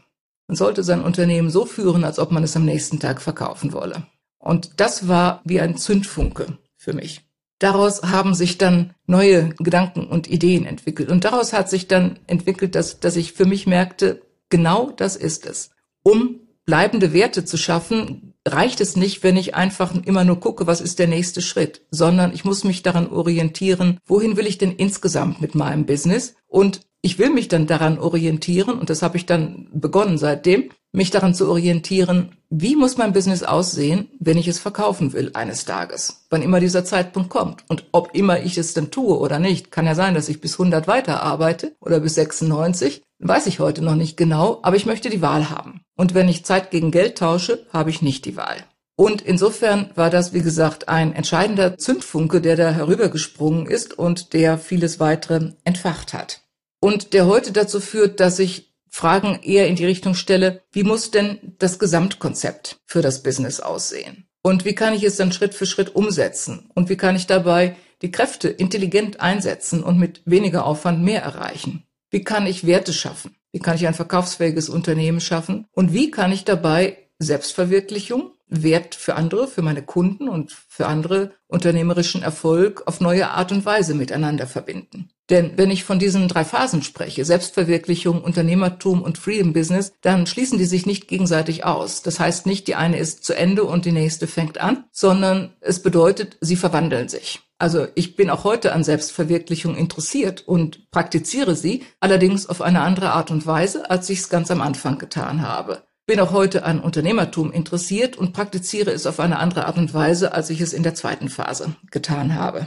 Man 0.52 0.56
sollte 0.58 0.84
sein 0.84 1.02
Unternehmen 1.02 1.48
so 1.48 1.64
führen, 1.64 2.04
als 2.04 2.18
ob 2.18 2.30
man 2.30 2.42
es 2.42 2.54
am 2.56 2.66
nächsten 2.66 3.00
Tag 3.00 3.22
verkaufen 3.22 3.72
wolle. 3.72 4.06
Und 4.38 4.80
das 4.80 5.08
war 5.08 5.40
wie 5.46 5.62
ein 5.62 5.78
Zündfunke 5.78 6.58
für 6.76 6.92
mich. 6.92 7.22
Daraus 7.58 8.02
haben 8.02 8.34
sich 8.34 8.58
dann 8.58 8.92
neue 9.06 9.48
Gedanken 9.54 10.06
und 10.06 10.28
Ideen 10.28 10.66
entwickelt. 10.66 11.08
Und 11.08 11.24
daraus 11.24 11.54
hat 11.54 11.70
sich 11.70 11.88
dann 11.88 12.18
entwickelt, 12.26 12.74
dass, 12.74 13.00
dass 13.00 13.16
ich 13.16 13.32
für 13.32 13.46
mich 13.46 13.66
merkte, 13.66 14.20
genau 14.50 14.90
das 14.90 15.16
ist 15.16 15.46
es. 15.46 15.70
Um 16.02 16.40
bleibende 16.66 17.14
Werte 17.14 17.46
zu 17.46 17.56
schaffen, 17.56 18.34
reicht 18.46 18.82
es 18.82 18.94
nicht, 18.94 19.22
wenn 19.22 19.38
ich 19.38 19.54
einfach 19.54 19.94
immer 20.04 20.24
nur 20.24 20.38
gucke, 20.38 20.66
was 20.66 20.82
ist 20.82 20.98
der 20.98 21.08
nächste 21.08 21.40
Schritt, 21.40 21.86
sondern 21.90 22.34
ich 22.34 22.44
muss 22.44 22.62
mich 22.62 22.82
daran 22.82 23.08
orientieren, 23.08 24.00
wohin 24.04 24.36
will 24.36 24.46
ich 24.46 24.58
denn 24.58 24.72
insgesamt 24.72 25.40
mit 25.40 25.54
meinem 25.54 25.86
Business 25.86 26.34
und 26.46 26.82
ich 27.04 27.18
will 27.18 27.30
mich 27.30 27.48
dann 27.48 27.66
daran 27.66 27.98
orientieren, 27.98 28.78
und 28.78 28.88
das 28.88 29.02
habe 29.02 29.16
ich 29.16 29.26
dann 29.26 29.66
begonnen 29.72 30.18
seitdem, 30.18 30.70
mich 30.92 31.10
daran 31.10 31.34
zu 31.34 31.48
orientieren, 31.48 32.36
wie 32.48 32.76
muss 32.76 32.96
mein 32.96 33.12
Business 33.12 33.42
aussehen, 33.42 34.08
wenn 34.20 34.38
ich 34.38 34.46
es 34.46 34.60
verkaufen 34.60 35.12
will 35.12 35.30
eines 35.34 35.64
Tages, 35.64 36.26
wann 36.30 36.42
immer 36.42 36.60
dieser 36.60 36.84
Zeitpunkt 36.84 37.28
kommt. 37.28 37.64
Und 37.68 37.86
ob 37.90 38.14
immer 38.14 38.40
ich 38.40 38.56
es 38.56 38.74
denn 38.74 38.90
tue 38.90 39.18
oder 39.18 39.40
nicht, 39.40 39.72
kann 39.72 39.86
ja 39.86 39.96
sein, 39.96 40.14
dass 40.14 40.28
ich 40.28 40.40
bis 40.40 40.54
100 40.54 40.86
weiterarbeite 40.86 41.74
oder 41.80 41.98
bis 41.98 42.14
96, 42.14 43.02
weiß 43.18 43.46
ich 43.48 43.58
heute 43.58 43.82
noch 43.82 43.96
nicht 43.96 44.16
genau, 44.16 44.60
aber 44.62 44.76
ich 44.76 44.86
möchte 44.86 45.10
die 45.10 45.22
Wahl 45.22 45.50
haben. 45.50 45.80
Und 45.96 46.14
wenn 46.14 46.28
ich 46.28 46.44
Zeit 46.44 46.70
gegen 46.70 46.92
Geld 46.92 47.18
tausche, 47.18 47.66
habe 47.72 47.90
ich 47.90 48.02
nicht 48.02 48.26
die 48.26 48.36
Wahl. 48.36 48.58
Und 48.94 49.22
insofern 49.22 49.90
war 49.96 50.10
das, 50.10 50.34
wie 50.34 50.42
gesagt, 50.42 50.88
ein 50.88 51.14
entscheidender 51.14 51.78
Zündfunke, 51.78 52.40
der 52.40 52.56
da 52.56 52.70
herübergesprungen 52.70 53.66
ist 53.66 53.98
und 53.98 54.34
der 54.34 54.58
vieles 54.58 55.00
weitere 55.00 55.52
entfacht 55.64 56.12
hat 56.12 56.41
und 56.82 57.12
der 57.12 57.26
heute 57.26 57.52
dazu 57.52 57.78
führt, 57.78 58.18
dass 58.18 58.40
ich 58.40 58.74
Fragen 58.90 59.38
eher 59.42 59.68
in 59.68 59.76
die 59.76 59.86
Richtung 59.86 60.14
stelle, 60.14 60.62
wie 60.72 60.82
muss 60.82 61.12
denn 61.12 61.54
das 61.58 61.78
Gesamtkonzept 61.78 62.80
für 62.86 63.02
das 63.02 63.22
Business 63.22 63.60
aussehen? 63.60 64.26
Und 64.42 64.64
wie 64.64 64.74
kann 64.74 64.92
ich 64.92 65.04
es 65.04 65.16
dann 65.16 65.30
Schritt 65.30 65.54
für 65.54 65.64
Schritt 65.64 65.94
umsetzen? 65.94 66.70
Und 66.74 66.88
wie 66.88 66.96
kann 66.96 67.14
ich 67.14 67.28
dabei 67.28 67.76
die 68.02 68.10
Kräfte 68.10 68.48
intelligent 68.48 69.20
einsetzen 69.20 69.84
und 69.84 69.96
mit 69.96 70.22
weniger 70.24 70.66
Aufwand 70.66 71.04
mehr 71.04 71.22
erreichen? 71.22 71.84
Wie 72.10 72.24
kann 72.24 72.46
ich 72.46 72.66
Werte 72.66 72.92
schaffen? 72.92 73.36
Wie 73.52 73.60
kann 73.60 73.76
ich 73.76 73.86
ein 73.86 73.94
verkaufsfähiges 73.94 74.68
Unternehmen 74.68 75.20
schaffen? 75.20 75.66
Und 75.70 75.92
wie 75.92 76.10
kann 76.10 76.32
ich 76.32 76.44
dabei 76.44 76.98
Selbstverwirklichung, 77.20 78.32
Wert 78.48 78.96
für 78.96 79.14
andere, 79.14 79.46
für 79.46 79.62
meine 79.62 79.82
Kunden 79.82 80.28
und 80.28 80.50
für 80.50 80.86
andere 80.86 81.32
unternehmerischen 81.46 82.24
Erfolg 82.24 82.82
auf 82.86 83.00
neue 83.00 83.30
Art 83.30 83.52
und 83.52 83.64
Weise 83.64 83.94
miteinander 83.94 84.48
verbinden? 84.48 85.10
Denn 85.32 85.52
wenn 85.56 85.70
ich 85.70 85.84
von 85.84 85.98
diesen 85.98 86.28
drei 86.28 86.44
Phasen 86.44 86.82
spreche, 86.82 87.24
Selbstverwirklichung, 87.24 88.22
Unternehmertum 88.22 89.00
und 89.00 89.16
Freedom 89.16 89.54
Business, 89.54 89.94
dann 90.02 90.26
schließen 90.26 90.58
die 90.58 90.66
sich 90.66 90.84
nicht 90.84 91.08
gegenseitig 91.08 91.64
aus. 91.64 92.02
Das 92.02 92.20
heißt 92.20 92.44
nicht, 92.44 92.68
die 92.68 92.74
eine 92.74 92.98
ist 92.98 93.24
zu 93.24 93.32
Ende 93.32 93.64
und 93.64 93.86
die 93.86 93.92
nächste 93.92 94.26
fängt 94.26 94.58
an, 94.58 94.84
sondern 94.92 95.54
es 95.62 95.80
bedeutet, 95.80 96.36
sie 96.42 96.56
verwandeln 96.56 97.08
sich. 97.08 97.40
Also 97.56 97.86
ich 97.94 98.14
bin 98.14 98.28
auch 98.28 98.44
heute 98.44 98.74
an 98.74 98.84
Selbstverwirklichung 98.84 99.74
interessiert 99.74 100.46
und 100.46 100.90
praktiziere 100.90 101.56
sie, 101.56 101.82
allerdings 101.98 102.46
auf 102.46 102.60
eine 102.60 102.82
andere 102.82 103.12
Art 103.12 103.30
und 103.30 103.46
Weise, 103.46 103.88
als 103.88 104.10
ich 104.10 104.18
es 104.18 104.28
ganz 104.28 104.50
am 104.50 104.60
Anfang 104.60 104.98
getan 104.98 105.40
habe. 105.40 105.82
Bin 106.04 106.20
auch 106.20 106.32
heute 106.32 106.64
an 106.64 106.78
Unternehmertum 106.78 107.52
interessiert 107.52 108.18
und 108.18 108.34
praktiziere 108.34 108.90
es 108.90 109.06
auf 109.06 109.18
eine 109.18 109.38
andere 109.38 109.64
Art 109.64 109.78
und 109.78 109.94
Weise, 109.94 110.34
als 110.34 110.50
ich 110.50 110.60
es 110.60 110.74
in 110.74 110.82
der 110.82 110.94
zweiten 110.94 111.30
Phase 111.30 111.74
getan 111.90 112.34
habe. 112.34 112.66